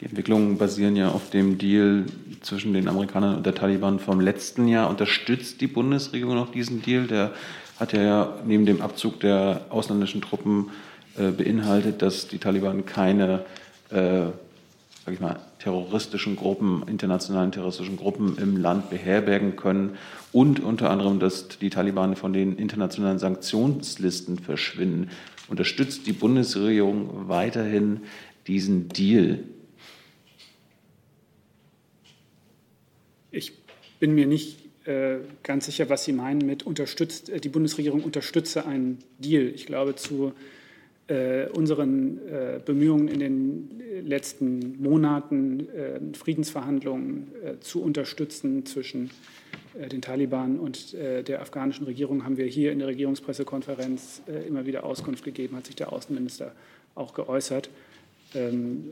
[0.00, 2.04] Die Entwicklungen basieren ja auf dem Deal
[2.40, 4.90] zwischen den Amerikanern und der Taliban vom letzten Jahr.
[4.90, 7.06] Unterstützt die Bundesregierung noch diesen Deal?
[7.06, 7.32] Der
[7.78, 10.70] hat ja neben dem Abzug der ausländischen Truppen
[11.16, 13.44] äh, beinhaltet, dass die Taliban keine
[13.90, 14.26] äh,
[15.08, 19.96] sag ich mal, terroristischen Gruppen, internationalen terroristischen Gruppen im Land beherbergen können
[20.32, 25.08] und unter anderem, dass die Taliban von den internationalen Sanktionslisten verschwinden.
[25.48, 28.00] Unterstützt die Bundesregierung weiterhin
[28.46, 29.38] diesen Deal?
[33.30, 33.54] Ich
[34.00, 38.66] bin mir nicht äh, ganz sicher, was Sie meinen mit unterstützt, äh, die Bundesregierung unterstütze
[38.66, 39.46] einen Deal.
[39.54, 40.34] Ich glaube, zu
[41.54, 49.10] unseren äh, Bemühungen in den letzten Monaten, äh, Friedensverhandlungen äh, zu unterstützen zwischen
[49.92, 55.22] den Taliban und der afghanischen Regierung, haben wir hier in der Regierungspressekonferenz immer wieder Auskunft
[55.24, 56.52] gegeben, hat sich der Außenminister
[56.96, 57.70] auch geäußert.
[58.34, 58.84] Ähm,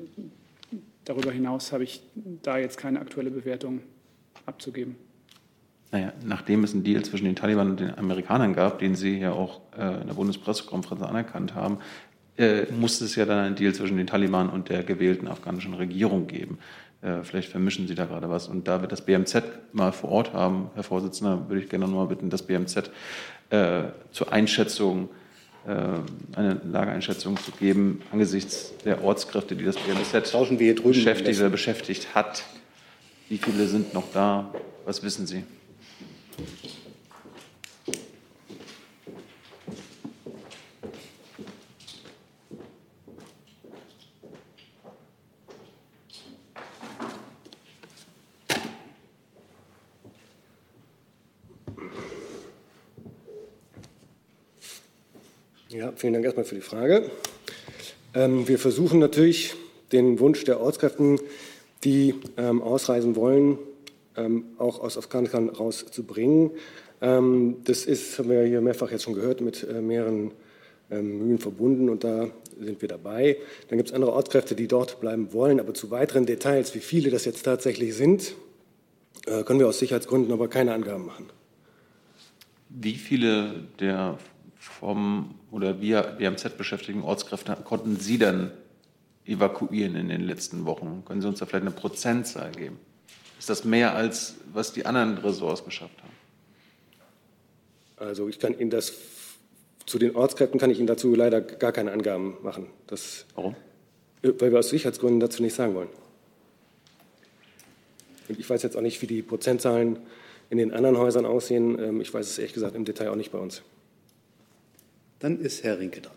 [1.04, 2.02] darüber hinaus habe ich
[2.42, 3.80] da jetzt keine aktuelle Bewertung
[4.44, 4.94] abzugeben.
[5.92, 9.32] Naja, nachdem es einen Deal zwischen den Taliban und den Amerikanern gab, den Sie ja
[9.32, 11.78] auch äh, in der Bundespressekonferenz anerkannt haben,
[12.38, 16.26] äh, musste es ja dann einen Deal zwischen den Taliban und der gewählten afghanischen Regierung
[16.26, 16.58] geben.
[17.02, 18.48] Äh, vielleicht vermischen Sie da gerade was.
[18.48, 21.94] Und da wir das BMZ mal vor Ort haben, Herr Vorsitzender, würde ich gerne noch
[21.94, 22.90] mal bitten, das BMZ
[23.50, 25.08] äh, zur Einschätzung
[25.66, 32.44] äh, eine Lageeinschätzung zu geben angesichts der Ortskräfte, die das BMZ beschäftigt beschäftigt hat.
[33.28, 34.52] Wie viele sind noch da?
[34.84, 35.42] Was wissen Sie?
[55.76, 57.10] Ja, vielen Dank erstmal für die Frage.
[58.14, 59.54] Ähm, wir versuchen natürlich,
[59.92, 61.18] den Wunsch der Ortskräften,
[61.84, 63.58] die ähm, ausreisen wollen,
[64.16, 66.50] ähm, auch aus Afghanistan rauszubringen.
[67.00, 70.32] Ähm, das ist, haben wir hier mehrfach jetzt schon gehört, mit äh, mehreren
[70.90, 72.28] ähm, Mühlen verbunden und da
[72.60, 73.36] sind wir dabei.
[73.68, 77.10] Dann gibt es andere Ortskräfte, die dort bleiben wollen, aber zu weiteren Details, wie viele
[77.10, 78.34] das jetzt tatsächlich sind,
[79.26, 81.26] äh, können wir aus Sicherheitsgründen aber keine Angaben machen.
[82.68, 84.18] Wie viele der
[84.66, 88.50] vom oder via BMZ beschäftigten Ortskräfte konnten Sie dann
[89.24, 91.02] evakuieren in den letzten Wochen?
[91.06, 92.78] Können Sie uns da vielleicht eine Prozentzahl geben?
[93.38, 96.12] Ist das mehr als was die anderen Ressorts geschafft haben?
[98.08, 98.92] Also ich kann Ihnen das
[99.86, 102.66] zu den Ortskräften kann ich Ihnen dazu leider gar keine Angaben machen.
[102.88, 103.54] Das, Warum?
[104.22, 105.88] Weil wir aus Sicherheitsgründen dazu nicht sagen wollen.
[108.28, 110.00] Und ich weiß jetzt auch nicht, wie die Prozentzahlen
[110.50, 111.78] in den anderen Häusern aussehen.
[111.78, 113.62] Ähm, ich weiß es ehrlich gesagt im Detail auch nicht bei uns.
[115.18, 116.16] Dann ist Herr Rinke dran.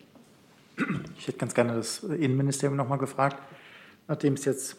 [1.17, 3.41] Ich hätte ganz gerne das Innenministerium noch mal gefragt,
[4.07, 4.77] nachdem es jetzt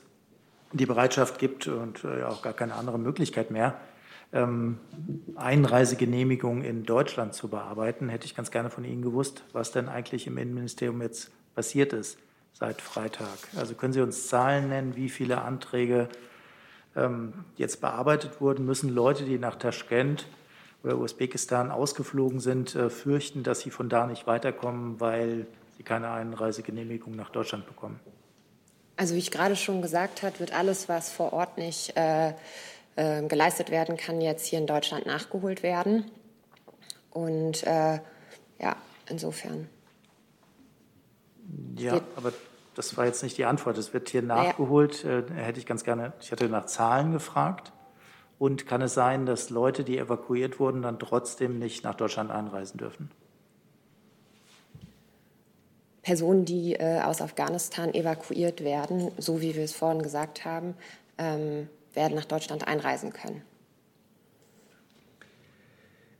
[0.72, 3.80] die Bereitschaft gibt und äh, auch gar keine andere Möglichkeit mehr,
[4.32, 4.78] ähm,
[5.34, 10.26] Einreisegenehmigungen in Deutschland zu bearbeiten, hätte ich ganz gerne von Ihnen gewusst, was denn eigentlich
[10.26, 12.18] im Innenministerium jetzt passiert ist
[12.52, 13.38] seit Freitag.
[13.56, 16.08] Also können Sie uns Zahlen nennen, wie viele Anträge
[16.94, 18.66] ähm, jetzt bearbeitet wurden?
[18.66, 20.26] Müssen Leute, die nach Taschkent
[20.82, 26.10] oder Usbekistan ausgeflogen sind, äh, fürchten, dass sie von da nicht weiterkommen, weil sie keine
[26.10, 28.00] Einreisegenehmigung nach Deutschland bekommen?
[28.96, 32.34] Also wie ich gerade schon gesagt habe, wird alles, was vor Ort nicht äh,
[32.96, 36.10] äh, geleistet werden kann, jetzt hier in Deutschland nachgeholt werden.
[37.10, 38.00] Und äh,
[38.58, 38.76] ja,
[39.08, 39.68] insofern.
[41.76, 42.32] Ja, aber
[42.74, 43.78] das war jetzt nicht die Antwort.
[43.78, 45.02] Es wird hier nachgeholt.
[45.02, 45.18] Ja.
[45.18, 47.72] Äh, hätte ich ganz gerne, ich hatte nach Zahlen gefragt.
[48.40, 52.78] Und kann es sein, dass Leute, die evakuiert wurden, dann trotzdem nicht nach Deutschland einreisen
[52.78, 53.10] dürfen?
[56.00, 60.74] Personen, die äh, aus Afghanistan evakuiert werden, so wie wir es vorhin gesagt haben,
[61.18, 63.42] ähm, werden nach Deutschland einreisen können.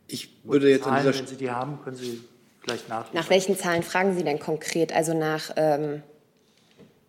[0.07, 2.21] Ich würde jetzt Zahlen, an dieser wenn Sie die haben, können Sie
[2.59, 3.15] vielleicht nachlesen.
[3.15, 4.93] Nach welchen Zahlen fragen Sie denn konkret?
[4.93, 6.03] Also nach ähm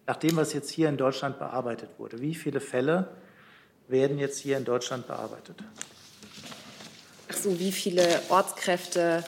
[0.07, 2.21] nach dem, was jetzt hier in Deutschland bearbeitet wurde.
[2.21, 3.09] Wie viele Fälle
[3.89, 5.57] werden jetzt hier in Deutschland bearbeitet?
[7.31, 9.25] Ach so, wie viele Ortskräfte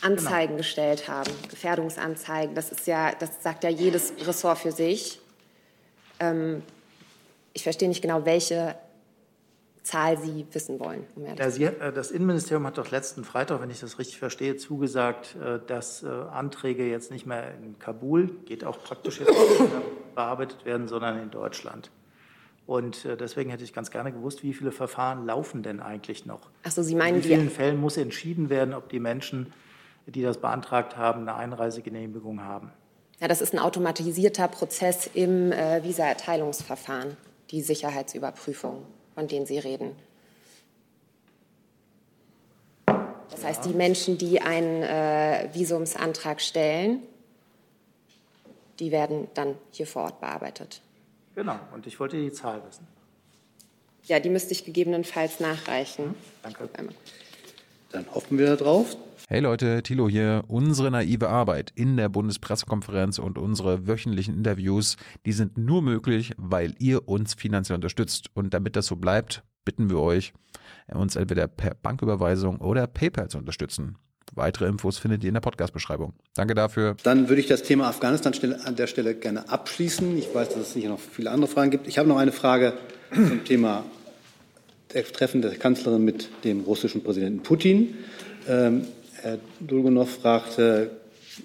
[0.00, 0.58] Anzeigen genau.
[0.58, 2.54] gestellt haben, Gefährdungsanzeigen.
[2.54, 5.20] Das ist ja, das sagt ja jedes Ressort für sich.
[6.20, 6.62] Ähm,
[7.52, 8.76] ich verstehe nicht genau, welche
[9.82, 11.04] Zahl Sie wissen wollen.
[11.16, 14.56] Um ja, Sie, äh, das Innenministerium hat doch letzten Freitag, wenn ich das richtig verstehe,
[14.56, 19.32] zugesagt, äh, dass äh, Anträge jetzt nicht mehr in Kabul, geht auch praktisch jetzt
[20.14, 21.90] bearbeitet werden, sondern in Deutschland.
[22.68, 26.50] Und deswegen hätte ich ganz gerne gewusst, wie viele Verfahren laufen denn eigentlich noch?
[26.64, 29.54] Ach so, Sie meinen, in vielen Fällen muss entschieden werden, ob die Menschen,
[30.04, 32.70] die das beantragt haben, eine Einreisegenehmigung haben?
[33.20, 37.16] Ja, das ist ein automatisierter Prozess im äh, Visaerteilungsverfahren,
[37.52, 39.92] die Sicherheitsüberprüfung, von denen Sie reden.
[43.30, 47.02] Das heißt, die Menschen, die einen äh, Visumsantrag stellen,
[48.78, 50.82] die werden dann hier vor Ort bearbeitet.
[51.38, 52.84] Genau, und ich wollte die Zahl wissen.
[54.02, 56.06] Ja, die müsste ich gegebenenfalls nachreichen.
[56.06, 56.68] Mhm, danke.
[57.92, 58.96] Dann hoffen wir darauf.
[59.28, 60.42] Hey Leute, Thilo hier.
[60.48, 66.74] Unsere naive Arbeit in der Bundespressekonferenz und unsere wöchentlichen Interviews, die sind nur möglich, weil
[66.80, 68.30] ihr uns finanziell unterstützt.
[68.34, 70.32] Und damit das so bleibt, bitten wir euch,
[70.88, 73.96] uns entweder per Banküberweisung oder PayPal zu unterstützen.
[74.38, 76.12] Weitere Infos findet ihr in der Podcast-Beschreibung.
[76.34, 76.96] Danke dafür.
[77.02, 78.32] Dann würde ich das Thema Afghanistan
[78.64, 80.16] an der Stelle gerne abschließen.
[80.16, 81.88] Ich weiß, dass es sicher noch viele andere Fragen gibt.
[81.88, 82.74] Ich habe noch eine Frage
[83.12, 83.84] zum Thema
[84.94, 87.94] der Treffen der Kanzlerin mit dem russischen Präsidenten Putin.
[88.48, 88.86] Ähm,
[89.20, 90.92] Herr Dulgunov fragte,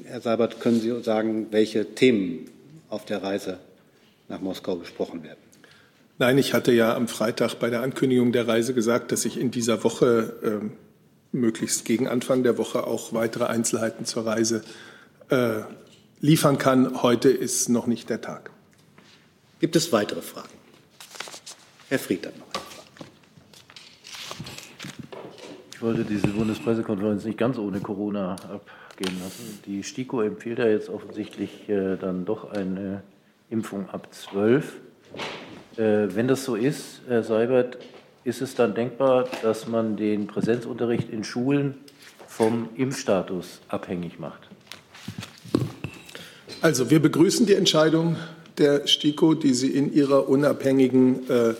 [0.06, 2.46] Herr Seibert, können Sie sagen, welche Themen
[2.90, 3.58] auf der Reise
[4.30, 5.40] nach Moskau besprochen werden?
[6.20, 9.50] Nein, ich hatte ja am Freitag bei der Ankündigung der Reise gesagt, dass ich in
[9.50, 10.93] dieser Woche äh,
[11.34, 14.64] möglichst gegen Anfang der Woche auch weitere Einzelheiten zur Reise
[15.30, 15.62] äh,
[16.22, 17.02] liefern kann.
[17.02, 18.52] Heute ist noch nicht der Tag.
[19.60, 20.50] Gibt es weitere Fragen?
[21.90, 22.74] Herr Fried hat noch eine Frage.
[25.84, 29.60] wollte diese Bundespressekonferenz nicht ganz ohne Corona abgehen lassen.
[29.66, 33.04] Die STIKO empfiehlt ja jetzt offensichtlich äh, dann doch eine
[33.50, 34.78] Impfung ab 12.
[35.76, 37.78] Äh, wenn das so ist, Herr Seibert,
[38.26, 41.76] ist es dann denkbar, dass man den Präsenzunterricht in Schulen
[42.28, 44.50] vom Impfstatus abhängig macht?
[46.62, 48.16] Also wir begrüßen die Entscheidung
[48.58, 51.54] der STIKO, die sie in ihrer unabhängigen äh,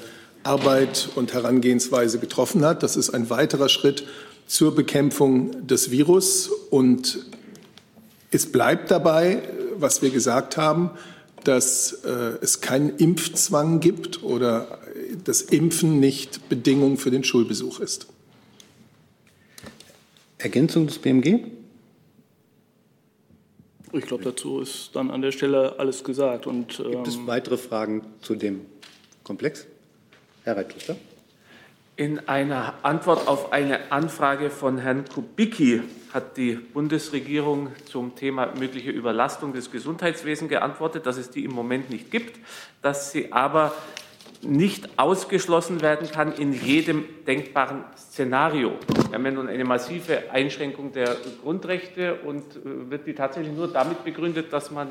[0.44, 2.84] Arbeit und Herangehensweise getroffen hat.
[2.84, 4.06] Das ist ein weiterer Schritt
[4.48, 6.50] zur Bekämpfung des Virus.
[6.70, 7.26] Und
[8.32, 9.42] es bleibt dabei,
[9.78, 10.92] was wir gesagt haben,
[11.44, 14.80] dass äh, es keinen Impfzwang gibt oder
[15.24, 18.08] das Impfen nicht Bedingung für den Schulbesuch ist.
[20.38, 21.40] Ergänzung des BMG?
[23.94, 26.48] Ich glaube, dazu ist dann an der Stelle alles gesagt.
[26.48, 28.62] Und, ähm Gibt es ähm, weitere Fragen zu dem
[29.24, 29.68] Komplex?
[30.44, 30.96] Herr Reitlichter.
[31.96, 38.90] In einer Antwort auf eine Anfrage von Herrn Kubicki hat die Bundesregierung zum Thema mögliche
[38.90, 42.40] Überlastung des Gesundheitswesens geantwortet, dass es die im Moment nicht gibt,
[42.82, 43.74] dass sie aber
[44.46, 48.74] nicht ausgeschlossen werden kann in jedem denkbaren Szenario.
[49.08, 53.68] Wir haben ja nun eine massive Einschränkung der Grundrechte und äh, wird die tatsächlich nur
[53.68, 54.90] damit begründet, dass man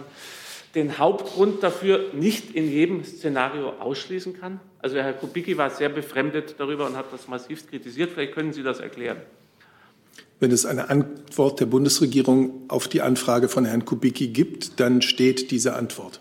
[0.74, 4.60] den Hauptgrund dafür nicht in jedem Szenario ausschließen kann?
[4.78, 8.10] Also Herr Kubicki war sehr befremdet darüber und hat das massiv kritisiert.
[8.12, 9.18] Vielleicht können Sie das erklären.
[10.40, 15.50] Wenn es eine Antwort der Bundesregierung auf die Anfrage von Herrn Kubicki gibt, dann steht
[15.50, 16.20] diese Antwort.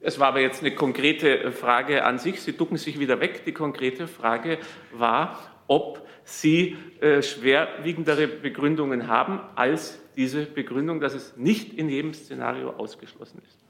[0.00, 2.40] Es war aber jetzt eine konkrete Frage an sich.
[2.40, 3.44] Sie ducken sich wieder weg.
[3.44, 4.58] Die konkrete Frage
[4.92, 12.12] war, ob Sie äh, schwerwiegendere Begründungen haben als diese Begründung, dass es nicht in jedem
[12.12, 13.67] Szenario ausgeschlossen ist.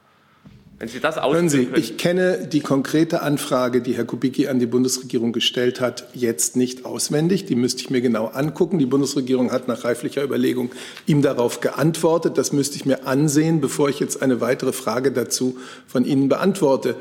[0.79, 1.76] Wenn Sie das Hören Sie, können.
[1.76, 6.85] ich kenne die konkrete Anfrage, die Herr Kubicki an die Bundesregierung gestellt hat, jetzt nicht
[6.85, 7.47] auswendig.
[7.47, 8.79] Die müsste ich mir genau angucken.
[8.79, 10.70] Die Bundesregierung hat nach reiflicher Überlegung
[11.07, 12.39] ihm darauf geantwortet.
[12.39, 15.59] Das müsste ich mir ansehen, bevor ich jetzt eine weitere Frage dazu
[15.89, 16.95] von Ihnen beantworte.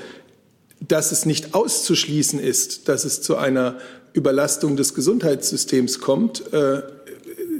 [0.79, 3.77] Dass es nicht auszuschließen ist, dass es zu einer
[4.13, 6.81] Überlastung des Gesundheitssystems kommt, äh,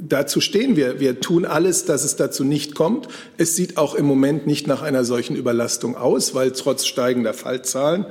[0.00, 1.00] dazu stehen wir.
[1.00, 3.08] Wir tun alles, dass es dazu nicht kommt.
[3.36, 8.06] Es sieht auch im Moment nicht nach einer solchen Überlastung aus, weil trotz steigender Fallzahlen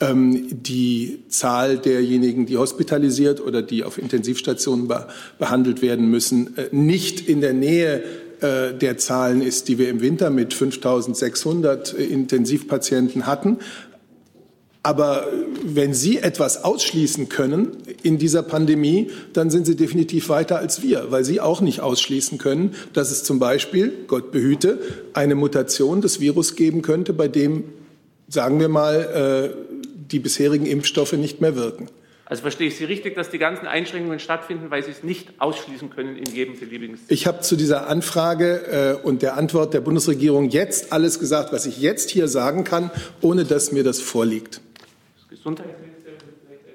[0.00, 5.06] ähm, die Zahl derjenigen, die hospitalisiert oder die auf Intensivstationen be
[5.38, 8.02] behandelt werden müssen, äh, nicht in der Nähe
[8.40, 13.58] äh, der Zahlen ist, die wir im Winter mit 5600 äh, Intensivpatienten hatten.
[14.82, 15.26] Aber
[15.64, 21.06] wenn Sie etwas ausschließen können in dieser Pandemie, dann sind Sie definitiv weiter als wir,
[21.10, 24.78] weil Sie auch nicht ausschließen können, dass es zum Beispiel, Gott behüte,
[25.12, 27.64] eine Mutation des Virus geben könnte, bei dem,
[28.28, 29.74] sagen wir mal, äh,
[30.10, 31.88] die bisherigen Impfstoffe nicht mehr wirken.
[32.30, 35.90] Also verstehe ich Sie richtig, dass die ganzen Einschränkungen stattfinden, weil Sie es nicht ausschließen
[35.90, 36.96] können in jedem beliebigen?
[37.08, 41.66] Ich habe zu dieser Anfrage äh, und der Antwort der Bundesregierung jetzt alles gesagt, was
[41.66, 44.60] ich jetzt hier sagen kann, ohne dass mir das vorliegt.
[45.40, 46.66] Gesundheitsministerium vielleicht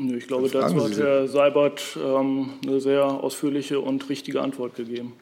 [0.00, 0.18] ergänzen?
[0.18, 5.12] Ich glaube, dazu hat Herr Seibert ähm, eine sehr ausführliche und richtige Antwort gegeben.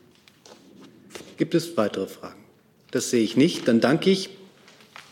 [1.36, 2.40] Gibt es weitere Fragen?
[2.90, 3.68] Das sehe ich nicht.
[3.68, 4.30] Dann danke ich.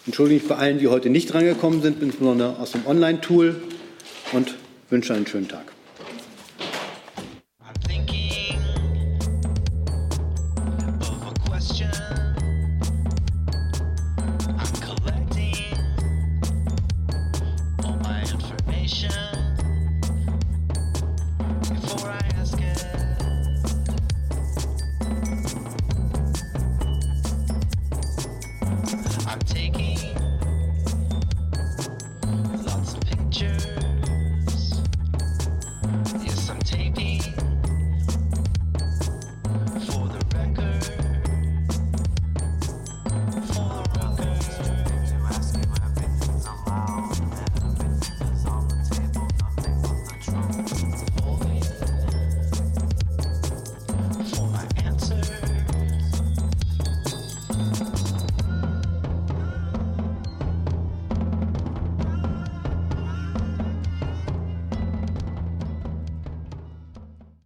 [0.07, 3.57] Entschuldige mich bei allen, die heute nicht rangekommen sind, insbesondere aus dem Online-Tool
[4.33, 4.55] und
[4.89, 5.73] wünsche einen schönen Tag.